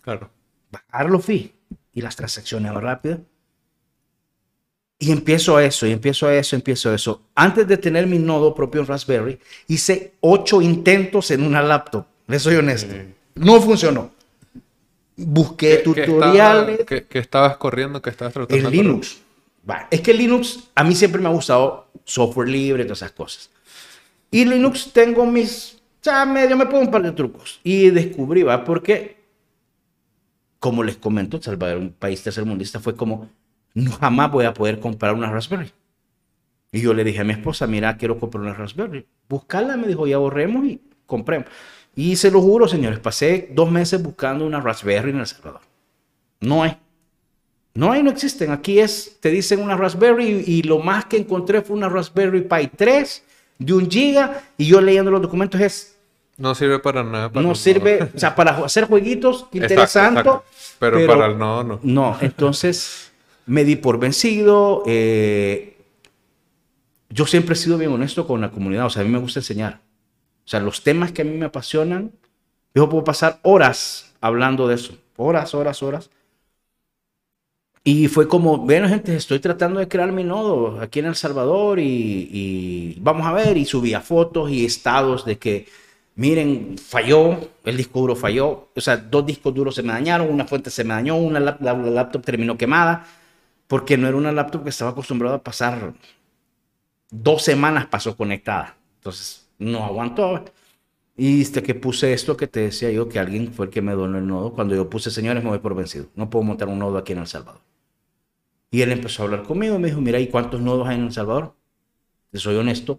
[0.00, 0.30] Claro.
[0.70, 1.50] bajar los fees
[1.92, 3.20] y las transacciones más rápidas.
[5.02, 7.22] Y empiezo a eso, y empiezo a eso, empiezo a eso.
[7.34, 9.36] Antes de tener mi nodo propio en Raspberry,
[9.66, 12.06] hice ocho intentos en una laptop.
[12.28, 12.94] Le soy honesto.
[13.34, 14.12] No funcionó.
[15.16, 18.00] Busqué ¿Qué- qué tutoriales estaba- qué- estabas corriendo?
[18.00, 18.72] ¿Qué estabas tratando en?
[18.74, 19.18] Linux.
[19.90, 23.50] Es que Linux, a mí siempre me ha gustado software libre, todas esas cosas.
[24.30, 27.58] Y Linux tengo mis, ya medio me pongo un par de trucos.
[27.64, 29.16] Y descubrí, va, porque,
[30.60, 33.28] como les comento, Salvador, un país tercermundista, fue como,
[34.00, 35.72] jamás voy a poder comprar una Raspberry.
[36.70, 39.06] Y yo le dije a mi esposa, mira, quiero comprar una Raspberry.
[39.28, 41.48] Buscarla, me dijo, ya borremos y compremos.
[41.94, 45.60] Y se lo juro, señores, pasé dos meses buscando una Raspberry en El Salvador.
[46.40, 46.78] No hay.
[47.74, 48.50] No hay, no existen.
[48.50, 52.70] Aquí es, te dicen una Raspberry y, lo más que encontré fue una Raspberry Pi
[52.74, 53.24] 3
[53.58, 55.98] de un giga y yo leyendo los documentos es,
[56.36, 57.30] No sirve para nada.
[57.30, 60.44] para no los sirve, o sea, para hacer jueguitos, Exacto, interesante, exacto.
[60.78, 61.80] Pero, para el nodo no.
[61.82, 63.11] no, entonces
[63.46, 64.82] me di por vencido.
[64.86, 65.76] eh,
[67.10, 69.40] yo siempre he sido bien honesto con la comunidad, o sea, a mí me gusta
[69.40, 69.80] enseñar.
[70.44, 72.12] O sea, los temas que a mí me apasionan,
[72.74, 76.10] yo puedo pasar horas hablando de eso, horas, horas, horas.
[77.84, 81.80] Y fue como, bueno, gente, estoy tratando de crear mi nodo aquí en El Salvador
[81.80, 85.66] y, y vamos a ver, y subía fotos y estados de que,
[86.14, 90.44] miren, falló, el disco duro falló, o sea, dos discos duros se me dañaron, una
[90.46, 93.04] fuente se me dañó, una lap- la, la laptop terminó quemada,
[93.72, 95.94] porque no era una laptop que estaba acostumbrada a pasar
[97.10, 98.76] dos semanas pasó conectada.
[98.96, 100.44] Entonces, no aguantó.
[101.16, 103.94] Y hasta que puse esto que te decía yo, que alguien fue el que me
[103.94, 106.08] donó el nodo, cuando yo puse, señores, me voy por vencido.
[106.16, 107.62] No puedo montar un nodo aquí en El Salvador.
[108.70, 111.04] Y él empezó a hablar conmigo y me dijo, mira, ¿y cuántos nodos hay en
[111.06, 111.54] El Salvador?
[112.30, 112.98] Te soy honesto.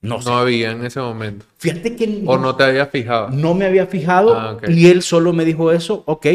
[0.00, 0.30] No sé.
[0.30, 1.46] No había en ese momento.
[1.58, 3.30] Fíjate que O no te habías fijado.
[3.30, 6.26] no me había fijado Ah, y él solo me dijo eso, ok,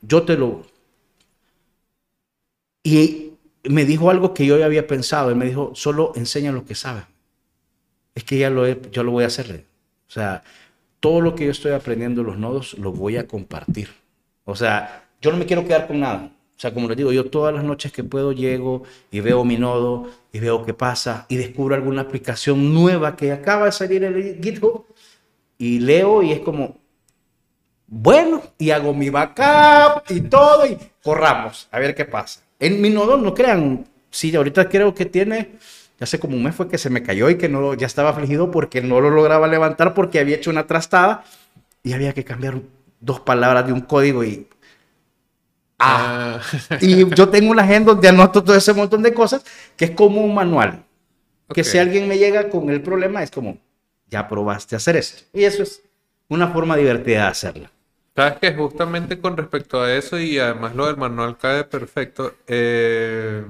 [0.00, 0.62] yo te lo...
[2.90, 6.64] Y me dijo algo que yo ya había pensado, él me dijo, solo enseña lo
[6.64, 7.04] que sabes.
[8.14, 9.66] Es que ya lo yo lo voy a hacerle.
[10.08, 10.42] O sea,
[10.98, 13.90] todo lo que yo estoy aprendiendo en los nodos lo voy a compartir.
[14.46, 16.30] O sea, yo no me quiero quedar con nada.
[16.56, 19.58] O sea, como les digo, yo todas las noches que puedo llego y veo mi
[19.58, 24.14] nodo y veo qué pasa y descubro alguna aplicación nueva que acaba de salir en
[24.14, 24.86] el GitHub
[25.58, 26.78] y leo y es como,
[27.86, 32.47] bueno, y hago mi backup y todo y corramos a ver qué pasa.
[32.58, 35.52] En mi nodo, no crean, sí, ahorita creo que tiene,
[35.98, 38.10] ya hace como un mes fue que se me cayó y que no, ya estaba
[38.10, 41.24] afligido porque no lo lograba levantar porque había hecho una trastada
[41.82, 42.60] y había que cambiar
[43.00, 44.48] dos palabras de un código y...
[45.78, 46.42] Ah, Ah,
[46.80, 49.44] y yo tengo una agenda donde anoto todo ese montón de cosas
[49.76, 50.84] que es como un manual.
[51.52, 53.56] Que si alguien me llega con el problema es como,
[54.08, 55.24] ya probaste hacer esto.
[55.32, 55.82] Y eso es
[56.28, 57.70] una forma divertida de hacerla.
[58.18, 63.44] Sabes que justamente con respecto a eso y además lo del manual cae perfecto, eh,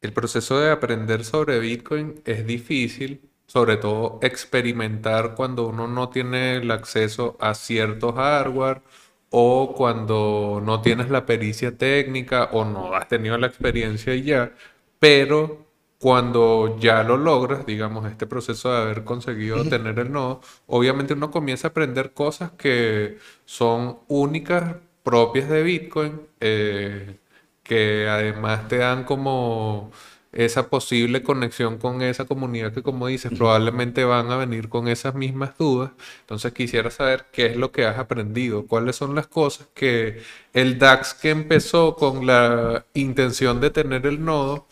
[0.00, 6.58] el proceso de aprender sobre Bitcoin es difícil, sobre todo experimentar cuando uno no tiene
[6.58, 8.82] el acceso a ciertos hardware
[9.30, 14.52] o cuando no tienes la pericia técnica o no has tenido la experiencia y ya,
[15.00, 15.67] pero
[15.98, 21.30] cuando ya lo logras, digamos, este proceso de haber conseguido tener el nodo, obviamente uno
[21.30, 27.16] comienza a aprender cosas que son únicas, propias de Bitcoin, eh,
[27.62, 29.90] que además te dan como
[30.32, 35.14] esa posible conexión con esa comunidad que, como dices, probablemente van a venir con esas
[35.14, 35.92] mismas dudas.
[36.20, 40.78] Entonces quisiera saber qué es lo que has aprendido, cuáles son las cosas que el
[40.78, 44.66] DAX que empezó con la intención de tener el nodo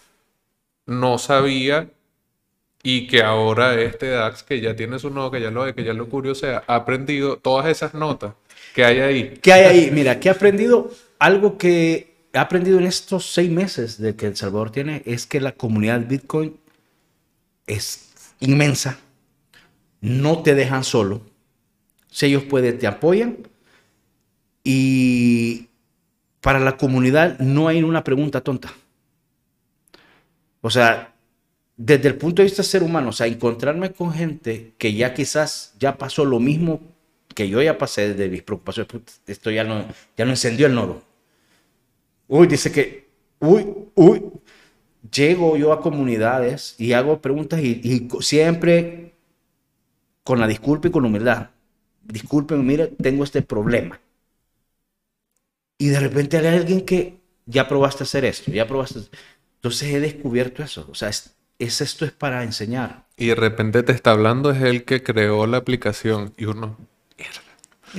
[0.87, 1.91] no sabía
[2.83, 5.93] y que ahora este DAX que ya tiene su nodo, que ya lo que ya
[5.93, 8.35] lo curiosea, ha aprendido todas esas notas
[8.75, 9.39] que hay ahí.
[9.43, 9.91] ¿Qué hay ahí?
[9.91, 10.91] Mira, ¿qué he aprendido?
[11.19, 15.41] Algo que he aprendido en estos seis meses de que El Salvador tiene es que
[15.41, 16.57] la comunidad Bitcoin
[17.67, 18.99] es inmensa.
[20.01, 21.23] No te dejan solo.
[22.11, 23.49] Si ellos pueden, te apoyan.
[24.63, 25.69] Y
[26.41, 28.73] para la comunidad no hay una pregunta tonta.
[30.67, 31.15] O sea,
[31.77, 35.75] desde el punto de vista ser humano, o sea, encontrarme con gente que ya quizás
[35.79, 36.81] ya pasó lo mismo
[37.37, 39.85] que yo ya pasé de mis preocupaciones, esto ya no,
[40.17, 41.05] ya no encendió el nodo.
[42.27, 43.07] Uy, dice que,
[43.39, 44.25] uy, uy,
[45.09, 49.15] llego yo a comunidades y hago preguntas y, siempre
[50.25, 51.51] con la disculpa y con la humildad.
[52.03, 54.01] Disculpen, mire, tengo este problema.
[55.79, 59.03] Y de repente hay alguien que ya probaste hacer esto, ya probaste.
[59.67, 60.87] Entonces he descubierto eso.
[60.89, 63.05] O sea, es, es esto es para enseñar.
[63.17, 66.77] Y de repente te está hablando es el que creó la aplicación y uno,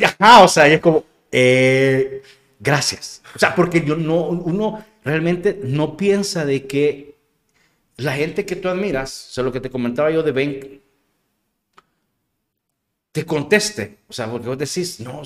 [0.02, 2.24] Ajá, o sea, y es como, eh,
[2.58, 3.22] gracias.
[3.36, 7.18] O sea, porque yo no, uno realmente no piensa de que
[7.98, 10.82] la gente que tú admiras, o sea, lo que te comentaba yo de Ben,
[13.12, 13.98] te conteste.
[14.08, 15.22] O sea, porque vos decís, no,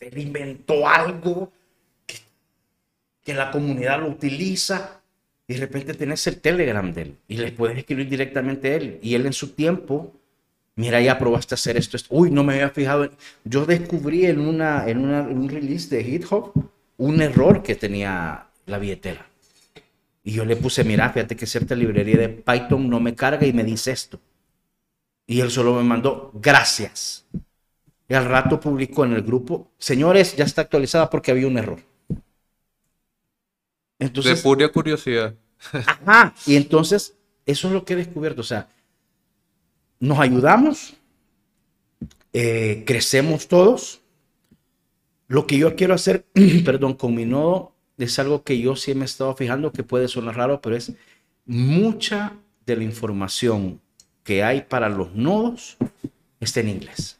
[0.00, 1.50] él inventó algo
[2.04, 2.18] que,
[3.24, 4.97] que la comunidad lo utiliza.
[5.48, 8.98] Y de repente tenés el Telegram de él y le puedes escribir directamente a él.
[9.02, 10.14] Y él en su tiempo
[10.76, 12.08] Mira, ya probaste hacer esto, esto.
[12.14, 13.10] Uy, no me había fijado.
[13.44, 16.52] Yo descubrí en, una, en, una- un release de GitHub
[16.98, 19.26] un error que tenía la billetera.
[20.24, 23.52] Y yo le puse, mira, fíjate que cierta librería de Python no me carga y
[23.52, 24.20] me dice esto.
[25.28, 27.26] Y él solo me mandó, gracias.
[28.08, 31.80] Y al rato publicó en el grupo, señores, ya está actualizada porque había un error.
[33.98, 35.34] De pura curiosidad.
[35.72, 36.34] Ajá.
[36.46, 38.40] Y entonces, eso es lo que he descubierto.
[38.40, 38.68] O sea,
[40.00, 40.94] nos ayudamos,
[42.32, 44.00] eh, crecemos todos.
[45.26, 46.26] Lo que yo quiero hacer,
[46.64, 50.08] perdón, con mi nodo es algo que yo sí me he estado fijando que puede
[50.08, 50.92] sonar raro, pero es
[51.44, 52.34] mucha
[52.64, 53.80] de la información
[54.22, 55.76] que hay para los nodos
[56.38, 57.18] está en inglés.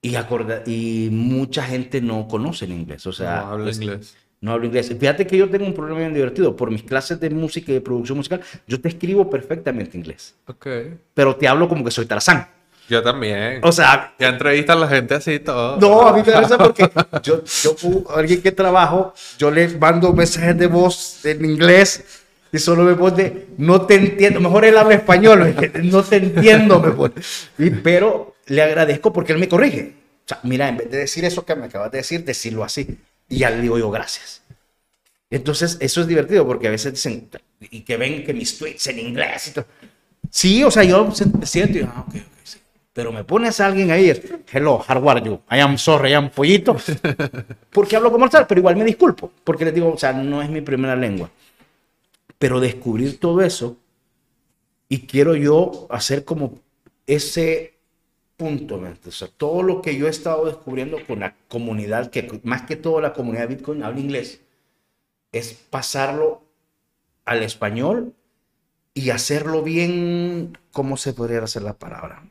[0.00, 4.16] Y, acorda y mucha gente no conoce el inglés, o sea, No habla pues, inglés.
[4.42, 4.92] No hablo inglés.
[5.00, 6.54] Fíjate que yo tengo un problema bien divertido.
[6.54, 10.66] Por mis clases de música y de producción musical, yo te escribo perfectamente inglés, Ok.
[11.14, 12.46] pero te hablo como que soy Tarzán.
[12.88, 13.60] Yo también.
[13.62, 15.78] O sea, Ya entrevistan a la gente así todo.
[15.80, 16.90] no, a mí me risa porque
[17.22, 22.04] yo, yo, uh, alguien que trabajo, yo le mando mensajes de voz en inglés
[22.52, 24.40] y solo me pone, no te entiendo.
[24.40, 27.14] Mejor él habla español, no te entiendo, me pone.
[27.58, 29.94] Y- pero le agradezco porque él me corrige.
[30.24, 32.98] O sea, mira, en vez de decir eso que me acabas de decir, decirlo así.
[33.32, 34.42] Y ya le digo yo gracias.
[35.30, 38.98] Entonces, eso es divertido porque a veces dicen, y que ven que mis tweets en
[38.98, 39.64] inglés y todo.
[40.28, 42.58] Sí, o sea, yo me siento y, ah, ok, ok, sí.
[42.92, 44.12] Pero me pones a alguien ahí,
[44.52, 45.40] hello, how are you?
[45.50, 46.76] I am sorry, I am pollito.
[47.70, 49.32] Porque hablo como tal, pero igual me disculpo.
[49.42, 51.30] Porque les digo, o sea, no es mi primera lengua.
[52.38, 53.78] Pero descubrir todo eso
[54.90, 56.60] y quiero yo hacer como
[57.06, 57.71] ese
[58.42, 58.82] punto.
[59.06, 62.74] O sea, todo lo que yo he estado descubriendo con la comunidad, que más que
[62.74, 64.40] todo la comunidad de Bitcoin habla inglés,
[65.30, 66.42] es pasarlo
[67.24, 68.14] al español
[68.94, 72.24] y hacerlo bien, ¿cómo se podría hacer la palabra?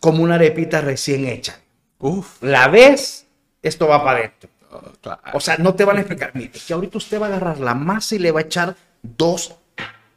[0.00, 1.60] Como una arepita recién hecha.
[1.98, 2.42] Uf.
[2.42, 3.26] La ves,
[3.60, 4.48] esto va para adentro.
[4.70, 5.20] Oh, claro.
[5.34, 6.30] O sea, no te van a explicar.
[6.34, 8.74] Mire, es que ahorita usted va a agarrar la masa y le va a echar
[9.02, 9.54] dos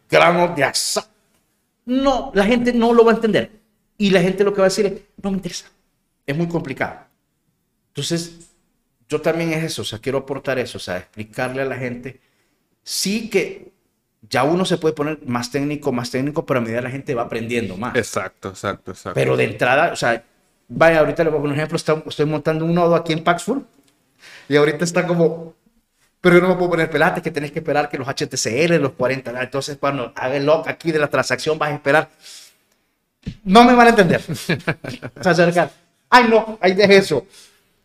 [0.09, 1.09] gramos de asa.
[1.85, 3.60] No, la gente no lo va a entender.
[4.01, 5.67] Y la gente lo que va a decir es, no me interesa.
[6.25, 7.01] Es muy complicado.
[7.89, 8.49] Entonces,
[9.07, 12.19] yo también es eso, o sea, quiero aportar eso, o sea, explicarle a la gente,
[12.81, 13.71] sí que
[14.27, 17.23] ya uno se puede poner más técnico, más técnico, pero a medida la gente va
[17.23, 17.95] aprendiendo más.
[17.95, 19.13] Exacto, exacto, exacto.
[19.19, 20.23] Pero de entrada, o sea,
[20.67, 23.23] vaya, ahorita le voy a poner un ejemplo, está- estoy montando un nodo aquí en
[23.23, 23.63] Paxful
[24.49, 25.53] y ahorita está como,
[26.21, 28.93] pero yo no me puedo poner pelate, que tenés que esperar que los HTCL, los
[28.93, 29.45] 40, ¿verdad?
[29.45, 32.09] entonces cuando haga el lock aquí de la transacción vas a esperar.
[33.43, 34.21] No me van a entender.
[34.35, 35.69] Se acercan.
[36.09, 37.25] Ay, no, ay, deje eso.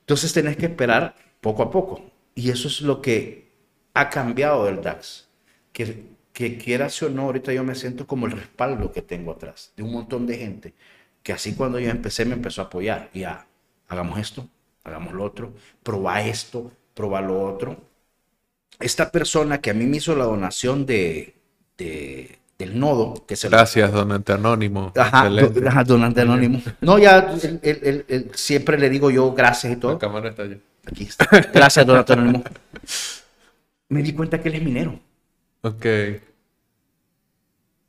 [0.01, 2.03] Entonces tenés que esperar poco a poco.
[2.35, 3.49] Y eso es lo que
[3.95, 5.29] ha cambiado del DAX.
[5.73, 9.73] Que, que quieras o no, ahorita yo me siento como el respaldo que tengo atrás
[9.77, 10.75] de un montón de gente
[11.23, 13.11] que así cuando yo empecé me empezó a apoyar.
[13.13, 13.47] Y ya,
[13.89, 14.49] hagamos esto,
[14.85, 17.77] hagamos lo otro, probá esto, probá lo otro.
[18.81, 21.35] Esta persona que a mí me hizo la donación de,
[21.79, 24.93] de- del nodo, que se lo- Gracias, donante anónimo.
[24.97, 25.61] Ajá, Excelente.
[25.61, 26.63] do- ajá, donante anónimo.
[26.81, 29.99] No, ya él- él- él- él- siempre le digo yo gracias y La todo.
[29.99, 30.59] cámara está allá.
[30.87, 31.27] Aquí está.
[31.53, 32.45] Gracias, donante anónimo.
[33.89, 34.99] Me di cuenta que él es minero.
[35.63, 35.85] Ok.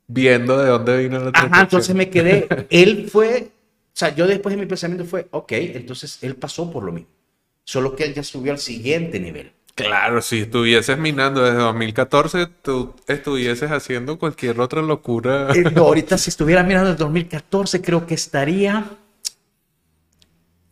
[0.08, 2.48] Viendo de dónde vino la Ajá, entonces me quedé.
[2.70, 6.84] Él fue, o sea, yo después de mi pensamiento fue, ok, entonces él pasó por
[6.84, 7.10] lo mismo.
[7.66, 9.52] Solo que él ya subió al siguiente nivel.
[9.78, 15.50] Claro, si estuvieses minando desde 2014, tú estuvieses haciendo cualquier otra locura.
[15.54, 18.90] Eh, no, ahorita si estuviera mirando el 2014, creo que estaría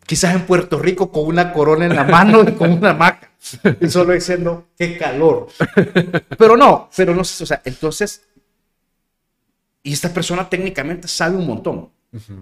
[0.08, 3.30] quizás en Puerto Rico con una corona en la mano y con una maca.
[3.80, 5.50] Y solo diciendo, qué calor.
[6.36, 8.24] Pero no, pero no sé, o sea, entonces,
[9.84, 11.92] y esta persona técnicamente sabe un montón.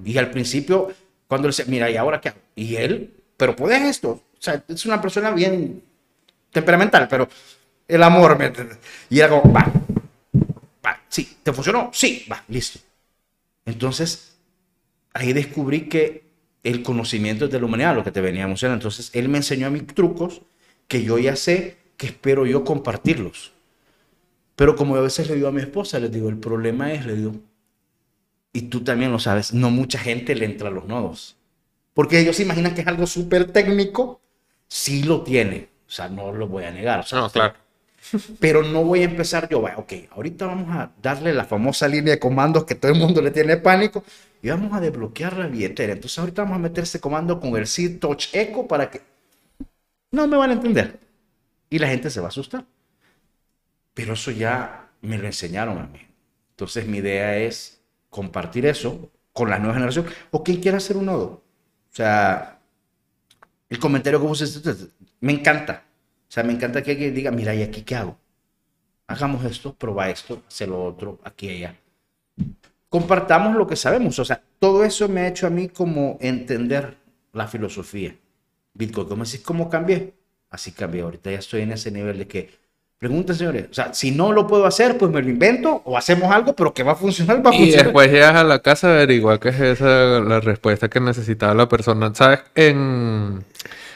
[0.05, 0.93] Y al principio,
[1.27, 2.39] cuando él dice, mira, ¿y ahora qué hago?
[2.55, 4.09] Y él, pero puedes esto.
[4.11, 5.83] O sea, es una persona bien
[6.53, 7.27] temperamental, pero
[7.87, 8.53] el amor, ¿me?
[9.09, 9.71] Y era como, va,
[10.85, 11.89] va, sí, ¿te funcionó?
[11.91, 12.79] Sí, va, listo.
[13.65, 14.37] Entonces,
[15.13, 16.23] ahí descubrí que
[16.63, 18.81] el conocimiento es de la humanidad, lo que te venía mencionando.
[18.81, 20.41] Entonces, él me enseñó a mí trucos
[20.87, 23.51] que yo ya sé, que espero yo compartirlos.
[24.55, 27.15] Pero como a veces le digo a mi esposa, les digo, el problema es, le
[27.15, 27.35] digo,
[28.53, 31.35] y tú también lo sabes, no mucha gente le entra a los nodos.
[31.93, 34.21] Porque ellos se imaginan que es algo súper técnico,
[34.67, 37.01] sí lo tiene, o sea, no lo voy a negar.
[37.01, 37.53] o sea, No, claro.
[38.39, 42.19] pero no voy a empezar yo, ok, ahorita vamos a darle la famosa línea de
[42.19, 44.03] comandos que todo el mundo le tiene pánico
[44.41, 45.93] y vamos a desbloquear la billetera.
[45.93, 49.01] Entonces ahorita vamos a meter ese comando con el Seed Touch Echo para que
[50.09, 50.99] no me van a entender
[51.69, 52.65] y la gente se va a asustar.
[53.93, 55.99] Pero eso ya me lo enseñaron a mí.
[56.49, 61.05] Entonces mi idea es compartir eso con la nueva generación o quien quiera hacer un
[61.05, 61.43] nodo.
[61.91, 62.59] O sea,
[63.69, 64.41] el comentario que vos
[65.23, 65.83] me encanta.
[66.27, 68.17] O sea, me encanta que alguien diga, mira, ¿y aquí qué hago?
[69.07, 71.75] Hagamos esto, proba esto, hace lo otro, aquí y allá.
[72.89, 74.19] Compartamos lo que sabemos.
[74.19, 76.97] O sea, todo eso me ha hecho a mí como entender
[77.31, 78.13] la filosofía.
[78.73, 80.13] Bitcoin, ¿cómo decís cómo cambié?
[80.49, 81.03] Así cambié.
[81.03, 82.49] Ahorita ya estoy en ese nivel de que,
[82.99, 86.31] pregunten señores, o sea, si no lo puedo hacer, pues me lo invento o hacemos
[86.33, 87.85] algo, pero que va a funcionar, va a Y funcionar.
[87.85, 91.69] después llegas a la casa a averiguar que es esa la respuesta que necesitaba la
[91.69, 92.13] persona.
[92.13, 92.41] ¿Sabes?
[92.55, 93.45] En,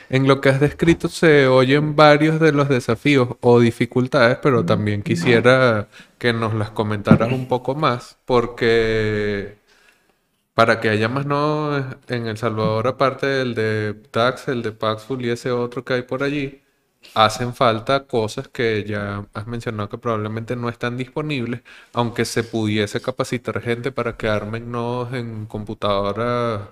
[0.09, 5.03] En lo que has descrito se oyen varios de los desafíos o dificultades, pero también
[5.03, 9.57] quisiera que nos las comentaras un poco más, porque
[10.53, 15.23] para que haya más nodos en El Salvador, aparte del de Tax, el de Paxful
[15.25, 16.61] y ese otro que hay por allí,
[17.13, 21.61] hacen falta cosas que ya has mencionado que probablemente no están disponibles,
[21.93, 26.69] aunque se pudiese capacitar gente para que armen nodos en computadoras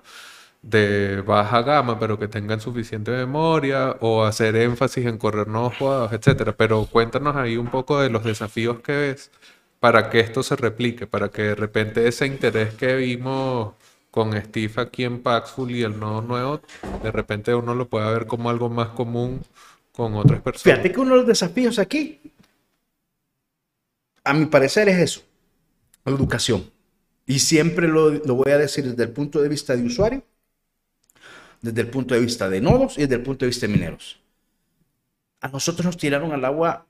[0.65, 6.11] de baja gama, pero que tengan suficiente memoria o hacer énfasis en correr nuevos jugados,
[6.11, 6.53] etcétera.
[6.57, 9.31] Pero cuéntanos ahí un poco de los desafíos que ves
[9.79, 13.75] para que esto se replique, para que de repente ese interés que vimos
[14.09, 16.61] con Steve aquí en Paxful y el nodo nuevo,
[17.03, 19.43] de repente uno lo pueda ver como algo más común
[19.91, 20.63] con otras personas.
[20.63, 22.19] Fíjate que uno de los desafíos aquí,
[24.23, 25.21] a mi parecer, es eso,
[26.05, 26.71] educación.
[27.27, 30.23] Y siempre lo, lo voy a decir desde el punto de vista de usuario,
[31.65, 34.19] desde el punto de vista de nodos y desde el punto de vista de mineros.
[35.41, 36.85] A nosotros nos tiraron al agua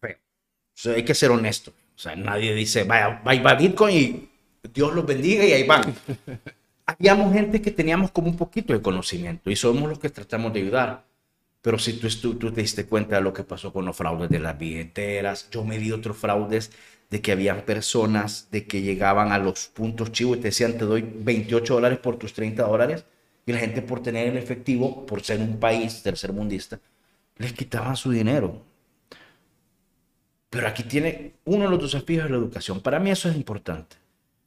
[0.00, 0.16] feo.
[0.16, 1.72] O sea, hay que ser honesto.
[1.96, 4.30] O sea, nadie dice, vaya, va Bitcoin y
[4.72, 5.94] Dios los bendiga y ahí van.
[6.86, 10.60] Habíamos gente que teníamos como un poquito de conocimiento y somos los que tratamos de
[10.60, 11.04] ayudar.
[11.60, 14.38] Pero si tú, tú, te diste cuenta de lo que pasó con los fraudes de
[14.38, 16.70] las billeteras, yo me di otros fraudes
[17.10, 20.84] de que habían personas de que llegaban a los puntos chivos y te decían te
[20.84, 23.04] doy 28 dólares por tus 30 dólares
[23.48, 26.78] y la gente por tener el efectivo, por ser un país tercermundista,
[27.38, 28.60] les quitaban su dinero.
[30.50, 32.82] Pero aquí tiene uno de los desafíos de la educación.
[32.82, 33.96] Para mí eso es importante.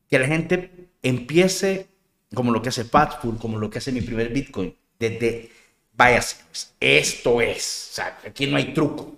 [0.08, 1.88] Que la gente empiece,
[2.32, 5.49] como lo que hace Patful, como lo que hace mi primer Bitcoin, desde
[5.95, 6.22] vaya,
[6.80, 9.16] esto es, aquí no hay truco.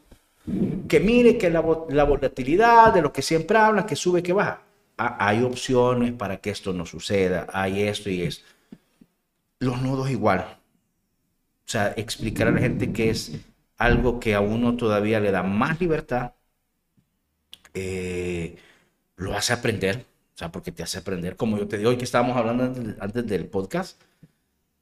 [0.88, 4.62] Que mire que la, volatilidad de lo que siempre habla, que sube, que baja.
[4.98, 8.46] Ah, hay opciones para que esto no suceda, hay esto y esto.
[9.64, 10.40] Los nodos igual.
[10.40, 13.32] O sea, explicar a la gente que es
[13.78, 16.34] algo que a uno todavía le da más libertad,
[17.74, 18.58] eh,
[19.16, 20.06] lo hace aprender,
[20.36, 22.66] o sea, porque te hace aprender, como yo te digo hoy que estábamos hablando
[23.00, 24.02] antes del podcast,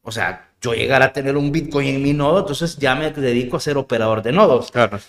[0.02, 3.58] o sea, yo llegar a tener un Bitcoin en mi nodo, entonces ya me dedico
[3.58, 4.72] a ser operador de nodos.
[4.72, 5.00] Claro.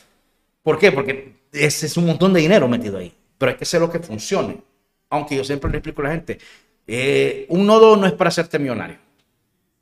[0.63, 0.93] ¿Por qué?
[0.93, 3.13] Porque ese es un montón de dinero metido ahí.
[3.39, 4.63] Pero hay que hacer lo que funcione.
[5.09, 6.39] Aunque yo siempre le explico a la gente,
[6.87, 8.99] eh, un nodo no es para hacerte millonario.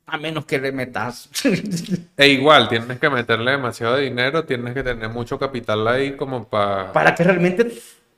[0.05, 1.29] A menos que le metas.
[2.17, 6.91] e igual, tienes que meterle demasiado dinero, tienes que tener mucho capital ahí como para...
[6.91, 7.71] Para que realmente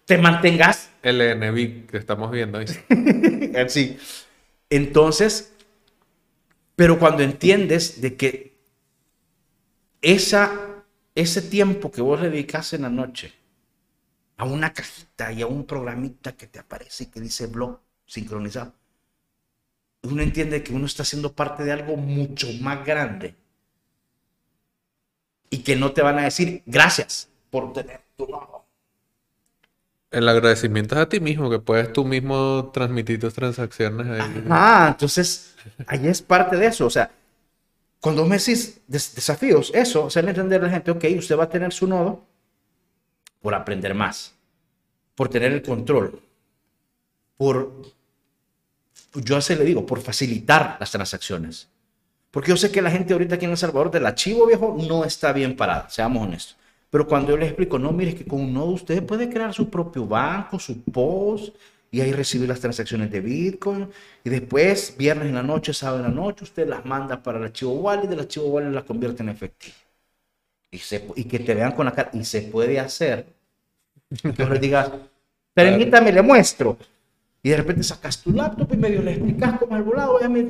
[0.05, 0.89] te mantengas.
[1.01, 2.67] El NB que estamos viendo ahí.
[3.67, 3.97] sí.
[4.69, 5.53] Entonces,
[6.75, 8.57] pero cuando entiendes de que
[10.01, 10.83] esa,
[11.15, 13.33] ese tiempo que vos le dedicas en la noche
[14.37, 18.73] a una cajita y a un programita que te aparece y que dice blog sincronizado,
[20.03, 23.35] uno entiende que uno está siendo parte de algo mucho más grande
[25.49, 28.65] y que no te van a decir gracias por tener tu nodo.
[30.11, 34.45] El agradecimiento es a ti mismo, que puedes tú mismo transmitir tus transacciones ahí.
[34.49, 35.55] Ah, entonces
[35.87, 36.85] ahí es parte de eso.
[36.85, 37.11] O sea,
[37.99, 41.71] cuando me decís desafíos, eso, hacerle entender a la gente, ok, usted va a tener
[41.71, 42.25] su nodo
[43.41, 44.35] por aprender más,
[45.15, 46.21] por tener el control,
[47.37, 47.71] por,
[49.15, 51.69] yo así le digo, por facilitar las transacciones.
[52.31, 55.05] Porque yo sé que la gente ahorita aquí en El Salvador del archivo viejo no
[55.05, 56.57] está bien parada, seamos honestos.
[56.89, 59.69] Pero cuando yo les explico, no, mire, que con un nodo usted puede crear su
[59.69, 61.55] propio banco, su post,
[61.93, 63.87] y ahí recibir las transacciones de Bitcoin.
[64.23, 67.43] Y después, viernes en la noche, sábado en la noche, usted las manda para el
[67.45, 69.75] archivo wallet y del archivo wallet las convierte en efectivo.
[70.71, 70.81] Y,
[71.15, 72.09] y que te vean con la cara.
[72.13, 73.27] Y se puede hacer.
[74.23, 74.91] Les digas,
[75.53, 76.79] permítame, le muestro.
[77.43, 80.19] Y de repente sacas tu laptop y medio le explicas cómo el volado.
[80.19, 80.41] Ya me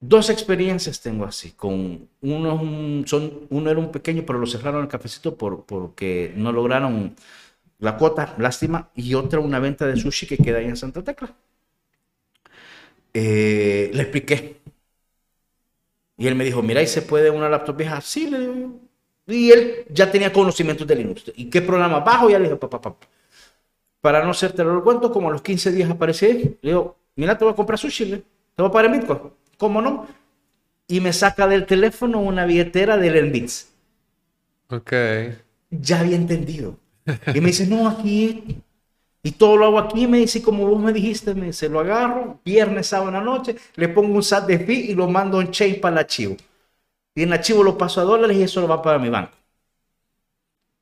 [0.00, 4.88] Dos experiencias tengo así, con uno, son, uno era un pequeño, pero lo cerraron el
[4.88, 7.16] cafecito por, porque no lograron
[7.80, 11.34] la cuota, lástima, y otra una venta de sushi que queda ahí en Santa Tecla.
[13.14, 14.60] Eh, le expliqué.
[16.16, 18.00] Y él me dijo, mira, ¿y se puede una laptop vieja?
[18.00, 18.80] Sí, le digo
[19.26, 21.24] Y él ya tenía conocimientos de Linux.
[21.36, 22.28] ¿Y qué programa bajo?
[22.30, 23.06] Ya le dije, papá, papá.
[24.08, 27.44] Para no hacerte lo cuento, como a los 15 días aparece, le digo, mira, te
[27.44, 28.22] voy a comprar sushi, te
[28.56, 29.20] voy a pagar en Bitcoin.
[29.58, 30.06] ¿Cómo no?
[30.86, 33.70] Y me saca del teléfono una billetera del Enbits.
[34.70, 34.92] Ok.
[35.68, 36.78] Ya había entendido.
[37.34, 38.62] Y me dice, no, aquí.
[39.22, 40.06] Y todo lo hago aquí.
[40.06, 43.56] Me dice, como vos me dijiste, me dice, lo agarro, viernes, sábado en la noche,
[43.74, 46.34] le pongo un SAT de fee y lo mando en chain para el archivo.
[47.14, 49.36] Y en el archivo lo paso a dólares y eso lo va para mi banco.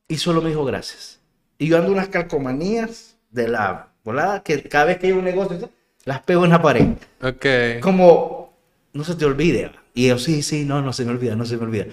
[0.07, 1.19] Y solo me dijo gracias.
[1.59, 5.71] Y yo ando unas calcomanías de la volada que cada vez que hay un negocio
[6.05, 6.89] las pego en la pared.
[7.23, 7.81] Ok.
[7.81, 8.57] Como
[8.93, 9.71] no se te olvide.
[9.95, 11.87] Y yo, sí, sí, no, no se me olvida, no se me olvida.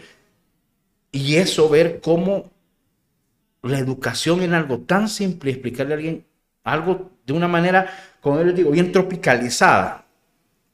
[1.12, 2.52] Y eso, ver cómo
[3.62, 6.26] la educación en algo tan simple, explicarle a alguien
[6.64, 7.88] algo de una manera,
[8.22, 10.06] como yo les digo, bien tropicalizada.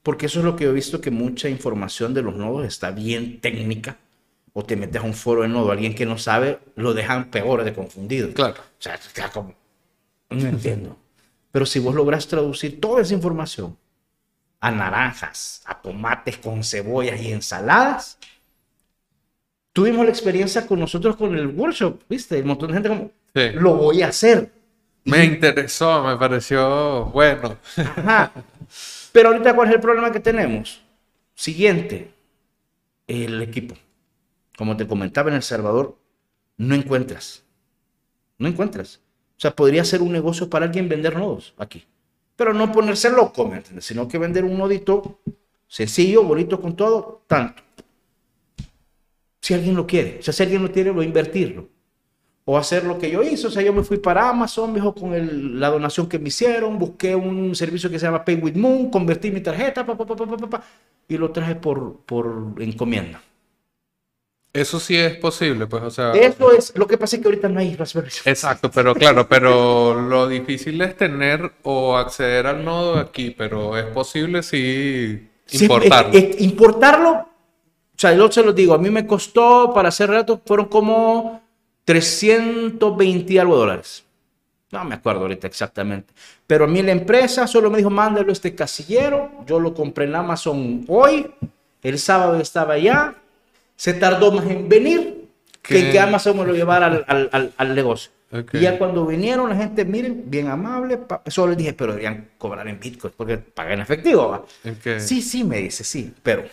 [0.03, 3.41] Porque eso es lo que he visto, que mucha información de los nodos está bien
[3.41, 3.97] técnica.
[4.53, 7.63] O te metes a un foro de nodo, alguien que no sabe, lo dejan peor
[7.63, 8.33] de confundido.
[8.33, 8.55] Claro.
[8.61, 8.99] O sea,
[9.31, 9.53] como,
[10.29, 10.97] no entiendo.
[11.51, 13.77] Pero si vos logras traducir toda esa información
[14.59, 18.17] a naranjas, a tomates con cebollas y ensaladas,
[19.73, 22.41] tuvimos la experiencia con nosotros con el workshop, ¿viste?
[22.41, 23.11] Un montón de gente como,
[23.61, 24.51] lo voy a hacer.
[25.05, 27.57] Me interesó, me pareció bueno.
[27.77, 28.31] Ajá.
[29.11, 30.81] Pero ahorita, ¿cuál es el problema que tenemos?
[31.33, 32.13] Siguiente,
[33.07, 33.75] el equipo.
[34.57, 35.97] Como te comentaba en El Salvador,
[36.57, 37.43] no encuentras.
[38.37, 38.99] No encuentras.
[39.39, 41.85] O sea, podría ser un negocio para alguien vender nodos aquí.
[42.35, 43.85] Pero no ponerse loco, ¿me entiendes?
[43.85, 45.21] Sino que vender un nodito
[45.65, 47.63] sencillo, bonito con todo, tanto.
[49.39, 50.17] Si alguien lo quiere.
[50.19, 51.69] O sea, si alguien lo quiere, lo invertirlo.
[52.43, 53.47] O hacer lo que yo hice.
[53.47, 56.77] O sea, yo me fui para Amazon, viejo, con la donación que me hicieron.
[56.77, 58.91] Busqué un servicio que se llama Pay with Moon.
[58.91, 60.63] Convertí mi tarjeta, pa, pa,
[61.07, 63.21] y lo traje por, por encomienda.
[64.51, 66.11] Eso sí es posible, pues, o sea.
[66.13, 68.09] Eso es, lo que pasa es que ahorita no hay Raspberry.
[68.25, 73.85] Exacto, pero claro, pero lo difícil es tener o acceder al nodo aquí, pero es
[73.85, 76.11] posible sí importarlo.
[76.39, 77.27] importarlo, o
[77.95, 81.41] sea, yo se lo digo, a mí me costó, para hacer rato, fueron como
[81.85, 84.03] 320 algo dólares.
[84.71, 86.13] No me acuerdo ahorita exactamente.
[86.47, 89.31] Pero a mí la empresa solo me dijo, mándalo a este casillero.
[89.45, 91.31] Yo lo compré en Amazon hoy.
[91.81, 93.15] El sábado estaba allá
[93.79, 95.29] se tardó más en venir
[95.61, 98.11] que que Amazon me lo llevara al, al, al, negocio.
[98.51, 102.67] Y ya cuando vinieron, la gente, miren, bien amable, solo les dije, pero deberían cobrar
[102.67, 104.45] en Bitcoin, porque pagan en efectivo.
[104.97, 106.43] Sí, sí, me dice, sí, pero...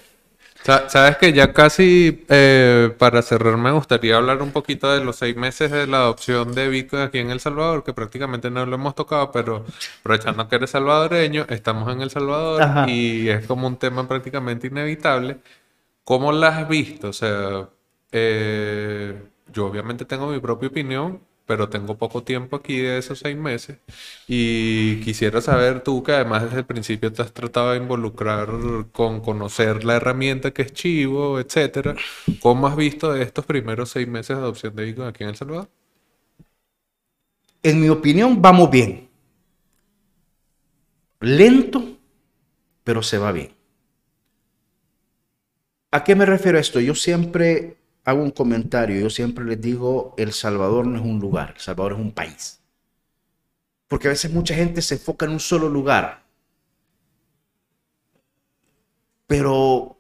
[0.63, 5.37] Sabes que ya casi eh, para cerrar me gustaría hablar un poquito de los seis
[5.37, 8.95] meses de la adopción de Bitcoin aquí en El Salvador, que prácticamente no lo hemos
[8.95, 9.65] tocado, pero
[10.01, 15.39] aprovechando que eres salvadoreño, estamos en El Salvador y es como un tema prácticamente inevitable.
[16.07, 17.09] ¿Cómo las has visto?
[17.09, 17.69] O sea,
[18.13, 23.37] eh, yo obviamente tengo mi propia opinión, pero tengo poco tiempo aquí de esos seis
[23.37, 23.79] meses
[24.29, 28.49] y quisiera saber tú que además desde el principio te has tratado de involucrar
[28.93, 31.97] con conocer la herramienta que es Chivo, etcétera.
[32.41, 35.69] ¿Cómo has visto estos primeros seis meses de adopción de Bitcoin aquí en El Salvador?
[37.63, 39.11] En mi opinión, vamos bien.
[41.21, 41.99] Lento,
[42.85, 43.56] pero se va bien.
[45.91, 46.81] ¿A qué me refiero esto?
[46.81, 51.55] Yo siempre hago un comentario, yo siempre les digo, El Salvador no es un lugar,
[51.57, 52.61] El Salvador es un país.
[53.89, 56.25] Porque a veces mucha gente se enfoca en un solo lugar.
[59.27, 59.97] Pero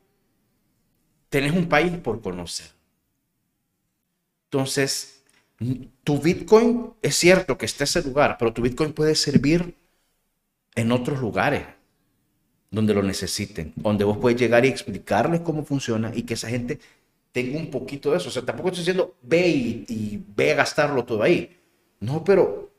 [1.28, 2.70] tenés un país por conocer.
[4.46, 5.24] Entonces,
[6.04, 9.76] tu Bitcoin es cierto que está ese lugar, pero tu Bitcoin puede servir
[10.74, 11.75] en otros lugares
[12.76, 16.78] donde lo necesiten, donde vos puedes llegar y explicarles cómo funciona y que esa gente
[17.32, 18.28] tenga un poquito de eso.
[18.28, 21.56] O sea, tampoco estoy diciendo ve y, ve a gastarlo todo ahí.
[22.00, 22.70] No, pero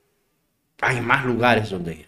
[0.82, 2.08] hay más lugares donde ir.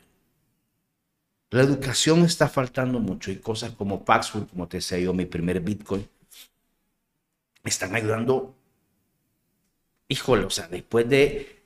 [1.50, 5.60] La educación está faltando mucho y cosas como Paxful, como te decía yo, mi primer
[5.60, 6.08] Bitcoin,
[7.64, 8.54] están ayudando.
[10.08, 11.59] Híjole, o sea, después de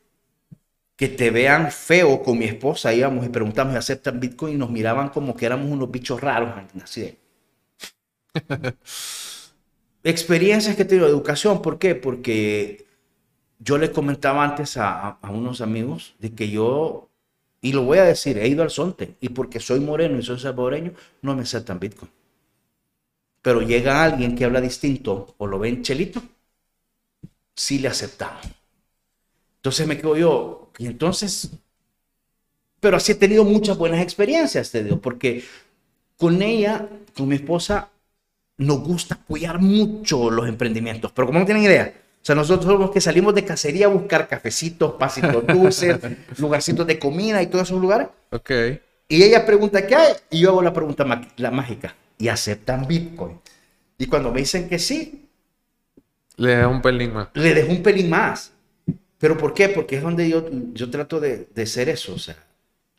[1.03, 4.53] que te vean feo con mi esposa, íbamos y preguntamos, ¿aceptan Bitcoin?
[4.53, 7.17] Y nos miraban como que éramos unos bichos raros, así de...
[10.05, 11.95] Experiencias que tengo, educación, ¿por qué?
[11.95, 12.85] Porque
[13.59, 17.09] yo le comentaba antes a, a, unos amigos de que yo,
[17.59, 20.39] y lo voy a decir, he ido al Sonte, y porque soy moreno y soy
[20.39, 22.11] salvadoreño, no me aceptan Bitcoin.
[23.41, 26.23] Pero llega alguien que habla distinto o lo ven chelito,
[27.53, 28.62] sí le aceptamos.
[29.63, 31.51] Entonces me quedo yo, y entonces,
[32.81, 35.41] pero así he tenido muchas buenas experiencias, te digo, porque
[36.17, 37.89] con ella, con mi esposa,
[38.57, 42.91] nos gusta apoyar mucho los emprendimientos, pero como no tienen idea, o sea, nosotros somos
[42.91, 45.97] que salimos de cacería a buscar cafecitos, pasitos dulces,
[46.39, 48.09] lugarcitos de comida y todos esos lugares.
[48.31, 48.51] Ok.
[49.07, 51.05] Y ella pregunta qué hay y yo hago la pregunta
[51.37, 51.95] la mágica.
[52.17, 53.39] ¿Y aceptan Bitcoin?
[53.97, 55.29] Y cuando me dicen que sí,
[56.37, 57.27] le dejo un pelín más.
[57.33, 58.52] Le dejo un pelín más.
[59.23, 59.69] ¿Pero por qué?
[59.69, 60.43] Porque es donde yo,
[60.73, 62.13] yo trato de, de ser eso.
[62.13, 62.35] O sea,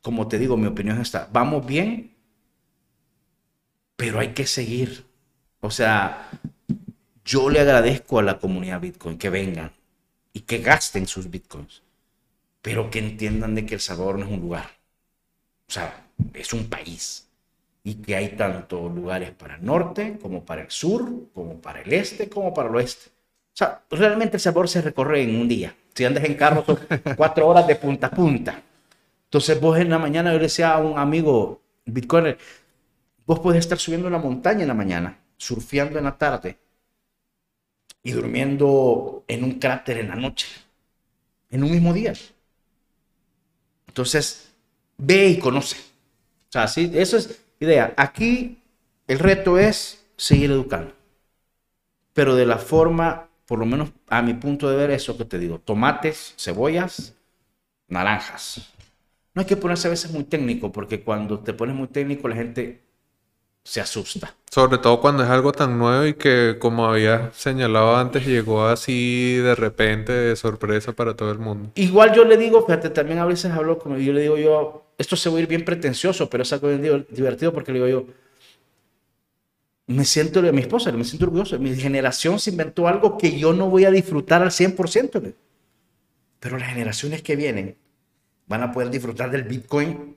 [0.01, 2.15] como te digo, mi opinión está, vamos bien,
[3.95, 5.05] pero hay que seguir.
[5.61, 6.31] O sea,
[7.27, 9.73] yo le agradezco a la comunidad Bitcoin que vengan
[10.33, 11.83] y que gasten sus Bitcoins,
[12.63, 14.71] pero que entiendan de que El Salvador no es un lugar.
[15.69, 17.29] O sea, es un país.
[17.83, 21.93] y que hay tanto lugares para el norte como para el sur, como para el
[21.93, 23.11] este, como para el oeste.
[23.53, 25.77] O sea, realmente El Salvador se recorre en un día.
[25.95, 26.79] Si andas en carro son
[27.17, 28.63] cuatro horas de punta a punta.
[29.25, 32.37] Entonces vos en la mañana, yo le decía a un amigo, Bitcoin,
[33.27, 36.59] vos podés estar subiendo la montaña en la mañana, surfeando en la tarde
[38.03, 40.47] y durmiendo en un cráter en la noche,
[41.51, 42.13] en un mismo día.
[43.89, 44.53] Entonces,
[44.99, 45.77] ve y conoce.
[46.49, 47.95] O sea, sí, eso es idea.
[47.97, 48.59] Aquí
[49.07, 50.93] el reto es seguir educando,
[52.13, 55.39] pero de la forma, por lo menos a mi punto de ver, eso que te
[55.39, 57.15] digo, tomates, cebollas,
[57.89, 58.73] naranjas.
[59.35, 62.37] No hay que ponerse a veces muy técnico, porque cuando te pones muy técnico la
[62.37, 62.81] gente
[63.65, 64.35] se asusta.
[64.51, 69.37] Sobre todo cuando es algo tan nuevo y que, como había señalado antes, llegó así
[69.37, 71.71] de repente, de sorpresa para todo el mundo.
[71.75, 75.17] Igual yo le digo, fíjate, también a veces hablo como yo le digo yo, esto
[75.17, 78.07] se va a ir bien pretencioso, pero es algo divertido porque le digo yo,
[79.87, 81.59] me siento de mi esposa, me siento orgulloso.
[81.59, 85.35] Mi generación se inventó algo que yo no voy a disfrutar al 100%.
[86.41, 87.77] Pero las generaciones que vienen
[88.47, 90.17] van a poder disfrutar del Bitcoin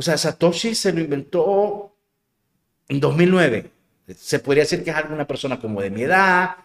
[0.00, 1.94] o sea, Satoshi se lo inventó
[2.88, 3.70] en 2009.
[4.16, 6.56] Se podría decir que es alguna persona como de mi edad,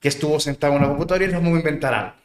[0.00, 2.19] que estuvo sentado en una computadora y me voy a inventar algo.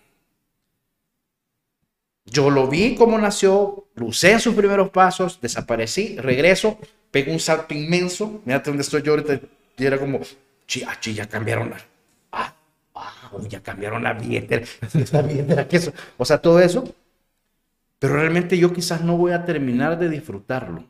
[2.25, 6.79] Yo lo vi cómo nació, lo usé en sus primeros pasos, desaparecí, regreso,
[7.11, 8.41] pego un salto inmenso.
[8.45, 9.39] Mírate dónde estoy yo ahorita.
[9.77, 11.77] Y era como, ah, ya cambiaron la.
[12.31, 12.55] Ah,
[12.95, 14.65] ah, ya cambiaron la billetera.
[14.93, 15.79] Esta billetera, ¿qué
[16.17, 16.83] O sea, todo eso
[17.99, 20.83] pero realmente yo quizás no voy a terminar de disfrutarlo.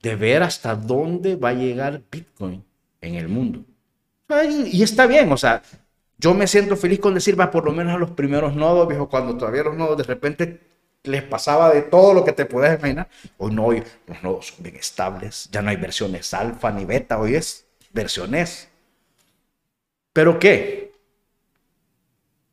[0.00, 2.64] De ver hasta dónde va a llegar Bitcoin
[3.00, 3.64] en el mundo.
[4.72, 5.62] Y está bien, o sea,
[6.22, 9.36] yo me siento feliz con decir, por lo menos a los primeros nodos, viejo, cuando
[9.36, 10.60] todavía los nodos de repente
[11.02, 13.08] les pasaba de todo lo que te puedes imaginar.
[13.38, 17.18] Hoy no, hoy los nodos son bien estables, ya no hay versiones alfa ni beta,
[17.18, 18.68] hoy es versiones.
[20.12, 20.94] ¿Pero qué?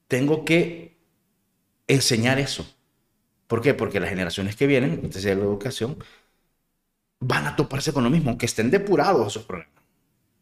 [0.08, 0.98] Tengo que
[1.88, 2.66] enseñar eso.
[3.46, 3.76] ¿Por qué?
[3.76, 6.04] Porque las generaciones que vienen, desde la educación,
[7.20, 9.79] van a toparse con lo mismo, aunque estén depurados esos problemas.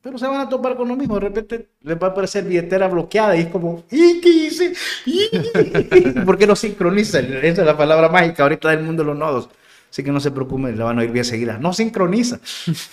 [0.01, 1.15] Pero se van a topar con lo mismo.
[1.15, 4.73] De repente les va a aparecer billetera bloqueada y es como, ¿y qué hice?
[6.25, 7.19] ¿Por qué no sincroniza?
[7.19, 9.49] Esa es la palabra mágica ahorita del mundo de los nodos.
[9.89, 11.57] Así que no se preocupen, la van a oír bien seguida.
[11.57, 12.39] No sincroniza.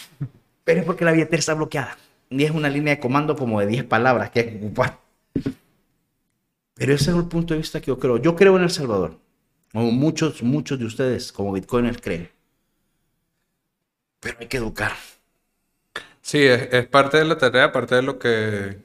[0.64, 1.98] Pero es porque la billetera está bloqueada.
[2.30, 4.98] Y es una línea de comando como de 10 palabras que hay que ocupar.
[6.74, 8.16] Pero ese es el punto de vista que yo creo.
[8.16, 9.18] Yo creo en El Salvador.
[9.72, 12.30] Como muchos, muchos de ustedes, como Bitcoiners, creen.
[14.20, 14.92] Pero hay que educar.
[16.26, 18.78] Sí, es, parte de la tarea, parte de lo que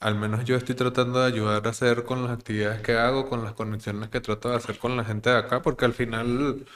[0.00, 3.44] al menos yo estoy tratando de ayudar a hacer con las actividades que hago, con
[3.44, 6.66] las conexiones que trato de hacer con la gente de acá, porque al final,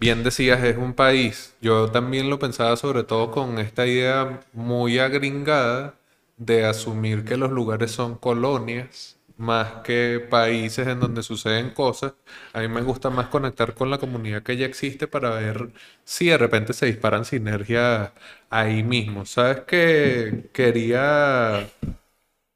[0.00, 1.54] bien decías, es un país.
[1.62, 5.94] Yo también lo pensaba sobre todo con esta idea muy agringada
[6.36, 12.14] de asumir que los lugares son colonias más que países en donde suceden cosas.
[12.52, 15.70] A mí me gusta más conectar con la comunidad que ya existe para ver
[16.04, 18.12] si de repente se disparan sinergias
[18.50, 19.26] ahí mismo.
[19.26, 21.68] Sabes que quería,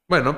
[0.07, 0.37] bueno,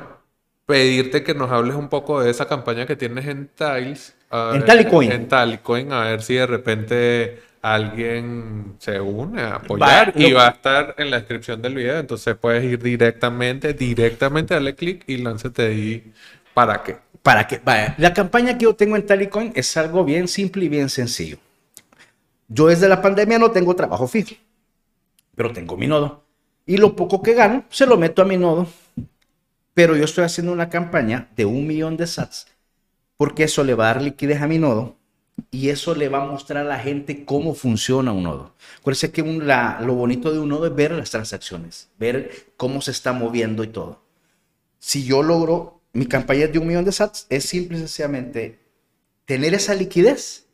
[0.65, 4.15] pedirte que nos hables un poco de esa campaña que tienes en Tiles.
[4.31, 5.11] En Talicoin.
[5.11, 10.51] En Talicoin, a ver si de repente alguien se une a apoyar y va a
[10.51, 11.99] estar en la descripción del video.
[11.99, 16.13] Entonces puedes ir directamente, directamente, darle clic y lánzate ahí.
[16.53, 16.97] ¿Para qué?
[17.21, 17.61] Para qué.
[17.63, 21.37] Vaya, la campaña que yo tengo en Talicoin es algo bien simple y bien sencillo.
[22.47, 24.35] Yo desde la pandemia no tengo trabajo fijo,
[25.35, 26.25] pero tengo mi nodo.
[26.65, 28.67] Y lo poco que gano, se lo meto a mi nodo.
[29.73, 32.47] Pero yo estoy haciendo una campaña de un millón de sats,
[33.15, 34.97] porque eso le va a dar liquidez a mi nodo
[35.49, 38.53] y eso le va a mostrar a la gente cómo funciona un nodo.
[38.79, 43.13] Acuérdense que lo bonito de un nodo es ver las transacciones, ver cómo se está
[43.13, 44.01] moviendo y todo.
[44.79, 48.59] Si yo logro mi campaña de un millón de sats, es simple y sencillamente
[49.25, 50.47] tener esa liquidez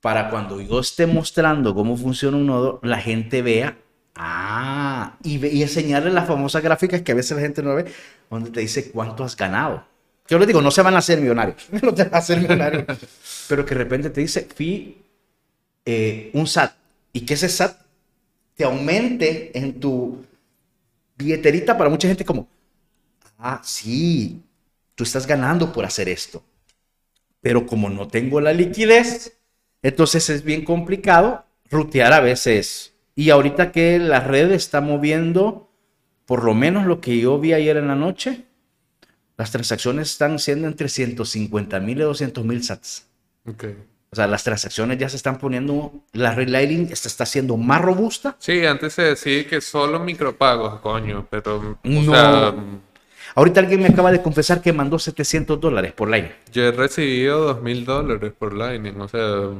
[0.00, 3.78] para cuando yo esté mostrando cómo funciona un nodo, la gente vea,
[4.16, 7.86] ah, y, y enseñarle las famosas gráficas que a veces la gente no ve,
[8.30, 9.84] donde te dice cuánto has ganado.
[10.30, 12.84] Yo les digo, no se van a hacer millonarios, no te van a hacer millonarios,
[13.50, 15.02] pero que de repente te dice, fui
[15.84, 16.72] eh, un SAT,
[17.12, 17.80] y que ese SAT
[18.54, 20.24] te aumente en tu
[21.16, 22.46] billeterita para mucha gente como,
[23.38, 24.40] ah, sí,
[24.94, 26.44] tú estás ganando por hacer esto.
[27.40, 29.36] Pero como no tengo la liquidez,
[29.82, 32.94] entonces es bien complicado rutear a veces.
[33.16, 35.72] Y ahorita que la red está moviendo,
[36.24, 38.44] por lo menos lo que yo vi ayer en la noche,
[39.36, 43.09] las transacciones están siendo entre 150 mil y 200 mil sats.
[44.12, 48.34] O sea, las transacciones ya se están poniendo, la red lighting está, siendo más robusta.
[48.40, 51.78] Sí, antes se decía que solo micropagos, coño, pero...
[51.84, 52.00] No.
[52.00, 52.54] O sea,
[53.36, 56.34] Ahorita alguien me acaba de confesar que mandó 700 dólares por Lightning.
[56.52, 59.50] yo he recibido dos mil dólares por Lightning, o sea...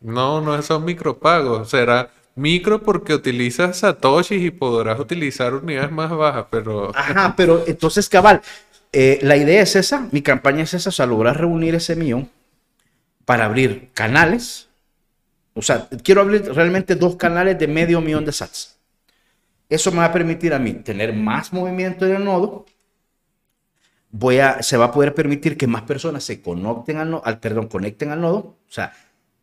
[0.00, 6.46] No, no son micropagos, será micro porque utilizas satoshis y podrás utilizar unidades más bajas,
[6.50, 6.90] pero...
[6.94, 8.42] Ajá, pero entonces, cabal,
[8.92, 12.30] eh, la idea es esa, mi campaña es esa, o sea, lograr reunir ese millón
[13.26, 14.68] para abrir canales.
[15.52, 18.78] O sea, quiero abrir realmente dos canales de medio millón de sats.
[19.68, 22.64] Eso me va a permitir a mí tener más movimiento en el nodo.
[24.10, 27.68] Voy a, se va a poder permitir que más personas se conecten al, al perdón,
[27.68, 28.38] conecten al nodo.
[28.38, 28.94] O sea,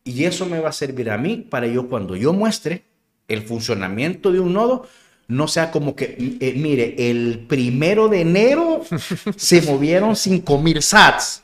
[0.04, 2.86] y eso me va a servir a mí para yo cuando yo muestre
[3.28, 4.88] el funcionamiento de un nodo,
[5.28, 8.82] no sea como que, eh, mire, el primero de enero
[9.36, 11.43] se movieron 5000 sats.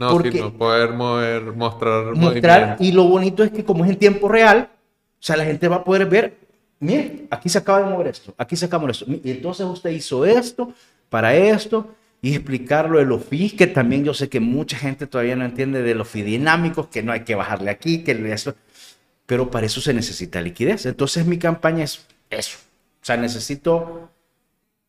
[0.00, 2.82] No, Porque- sino poder mover, mostrar mostrar movimiento.
[2.84, 5.76] y lo bonito es que como es en tiempo real, o sea, la gente va
[5.76, 6.38] a poder ver,
[6.78, 9.66] mire, aquí se acaba de mover esto, aquí se acaba de mover esto, y entonces
[9.66, 10.72] usted hizo esto
[11.10, 15.36] para esto y explicarlo de los fees, que también yo sé que mucha gente todavía
[15.36, 18.54] no entiende de los fees dinámicos, que no hay que bajarle aquí, que eso,
[19.26, 20.86] pero para eso se necesita liquidez.
[20.86, 22.56] Entonces mi campaña es eso,
[23.02, 24.08] o sea, necesito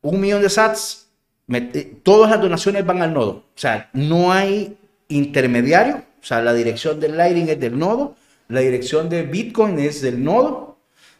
[0.02, 1.10] un millón de sats,
[1.48, 3.32] me- eh, todas las donaciones van al nodo.
[3.32, 4.78] O sea, no hay
[5.12, 6.04] intermediario.
[6.22, 8.16] O sea, la dirección del Lightning es del nodo,
[8.48, 10.78] la dirección de Bitcoin es del nodo.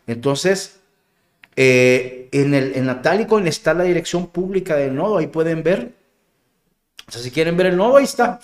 [0.08, 0.80] Entonces,
[1.56, 5.94] eh, en, el, en la Talicoin está la dirección pública del nodo, ahí pueden ver.
[7.08, 8.40] O sea, si quieren ver el nodo, ahí está.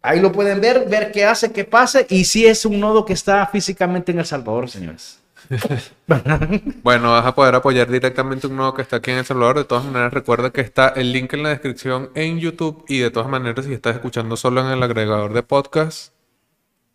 [0.00, 2.00] Ahí lo pueden ver, ver qué hace, qué pasa.
[2.08, 5.18] Y si es un nodo que está físicamente en El Salvador, señores.
[6.82, 9.58] Bueno, vas a poder apoyar directamente un nodo que está aquí en El Salvador.
[9.58, 12.84] De todas maneras, recuerda que está el link en la descripción en YouTube.
[12.88, 16.12] Y de todas maneras, si estás escuchando solo en el agregador de podcast,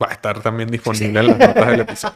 [0.01, 2.15] va a estar también disponible en las notas del episodio.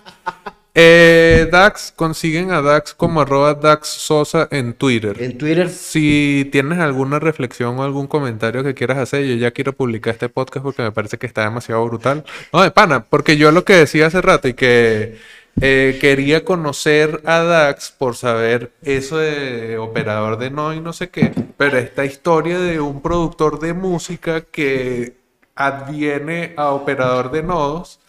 [0.79, 5.19] Eh, Dax, consiguen a Dax como arroba Dax Sosa en Twitter.
[5.19, 9.73] En Twitter, Si tienes alguna reflexión o algún comentario que quieras hacer, yo ya quiero
[9.73, 12.25] publicar este podcast porque me parece que está demasiado brutal.
[12.53, 15.17] No, de pana, porque yo lo que decía hace rato y que
[15.61, 21.09] eh, quería conocer a Dax por saber eso de operador de no y no sé
[21.09, 25.17] qué, pero esta historia de un productor de música que
[25.55, 27.99] adviene a operador de nodos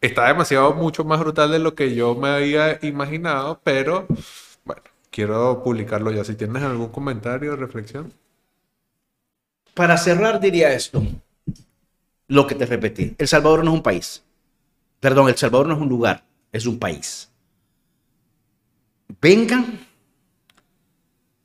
[0.00, 4.06] está demasiado mucho más brutal de lo que yo me había imaginado, pero
[4.64, 6.24] bueno, quiero publicarlo ya.
[6.24, 8.12] Si tienes algún comentario o reflexión.
[9.74, 11.02] Para cerrar diría esto,
[12.28, 14.22] lo que te repetí, El Salvador no es un país,
[15.00, 17.30] perdón, El Salvador no es un lugar, es un país.
[19.20, 19.80] Vengan,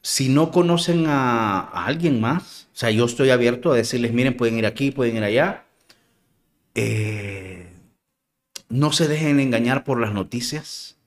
[0.02, 4.58] si no conocen a, alguien más, o sea, yo estoy abierto a decirles, miren, pueden
[4.58, 5.66] ir aquí, pueden ir allá.
[6.76, 7.68] Eh,
[8.70, 10.98] no se dejen engañar por las noticias,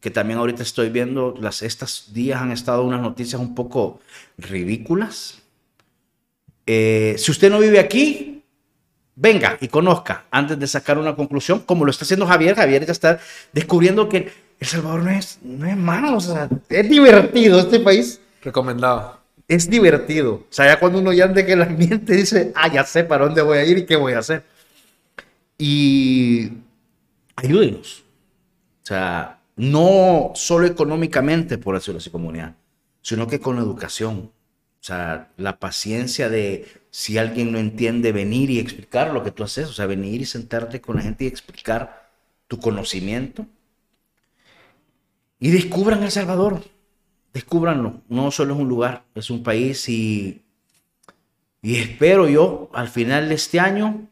[0.00, 4.00] que también ahorita estoy viendo, las, estos días han estado unas noticias un poco
[4.36, 5.42] ridículas.
[6.66, 8.33] Eh, si usted no vive aquí,
[9.16, 12.56] venga y conozca antes de sacar una conclusión, como lo está haciendo Javier.
[12.56, 13.18] Javier ya está
[13.52, 18.20] descubriendo que El Salvador no es, no es malo, o sea, es divertido este país.
[18.42, 19.20] Recomendado.
[19.46, 20.34] Es divertido.
[20.34, 23.24] O sea, ya cuando uno ya ande que el ambiente dice, ah, ya sé para
[23.26, 24.44] dónde voy a ir y qué voy a hacer.
[25.58, 26.50] Y
[27.36, 28.04] ayúdenos.
[28.82, 32.54] O sea, no solo económicamente, por decirlo así, comunidad,
[33.02, 34.30] sino que con la educación.
[34.80, 36.66] O sea, la paciencia de
[36.96, 39.68] si alguien no entiende, venir y explicar lo que tú haces.
[39.68, 42.08] O sea, venir y sentarte con la gente y explicar
[42.46, 43.46] tu conocimiento.
[45.40, 46.62] Y descubran El Salvador.
[47.32, 48.02] Descúbranlo.
[48.08, 50.44] No solo es un lugar, es un país y,
[51.62, 54.06] y espero yo al final de este año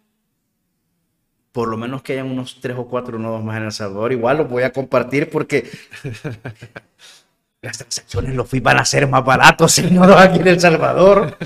[1.52, 4.10] por lo menos que hayan unos tres o cuatro nodos más en El Salvador.
[4.10, 5.70] Igual los voy a compartir porque
[7.62, 11.38] las transacciones los fui van a ser más baratos en nodos aquí en El Salvador.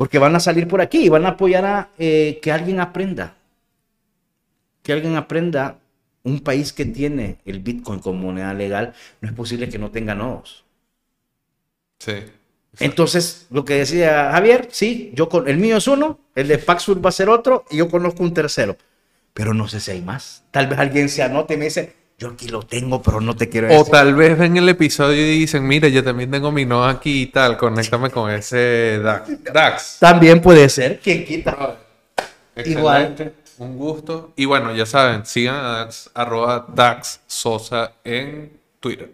[0.00, 3.34] Porque van a salir por aquí y van a apoyar a eh, que alguien aprenda.
[4.82, 5.76] Que alguien aprenda
[6.22, 8.94] un país que tiene el Bitcoin como moneda legal.
[9.20, 10.64] No es posible que no tenga nodos.
[11.98, 12.14] Sí.
[12.78, 17.04] Entonces, lo que decía Javier, sí, yo con el mío es uno, el de Paxful
[17.04, 18.78] va a ser otro y yo conozco un tercero.
[19.34, 20.44] Pero no sé si hay más.
[20.50, 23.48] Tal vez alguien se anote y me dice, yo aquí lo tengo, pero no te
[23.48, 23.90] quiero O decir.
[23.92, 27.26] tal vez ven el episodio y dicen, mira, yo también tengo mi nodo aquí y
[27.28, 29.30] tal, conéctame con ese Dax.
[29.52, 29.96] Dax.
[29.98, 31.78] También puede ser, ¿quién quita?
[32.62, 33.02] Igual.
[33.02, 34.32] Excelente, Un gusto.
[34.36, 39.12] Y bueno, ya saben, sigan a Dax, arroba Dax Sosa en Twitter.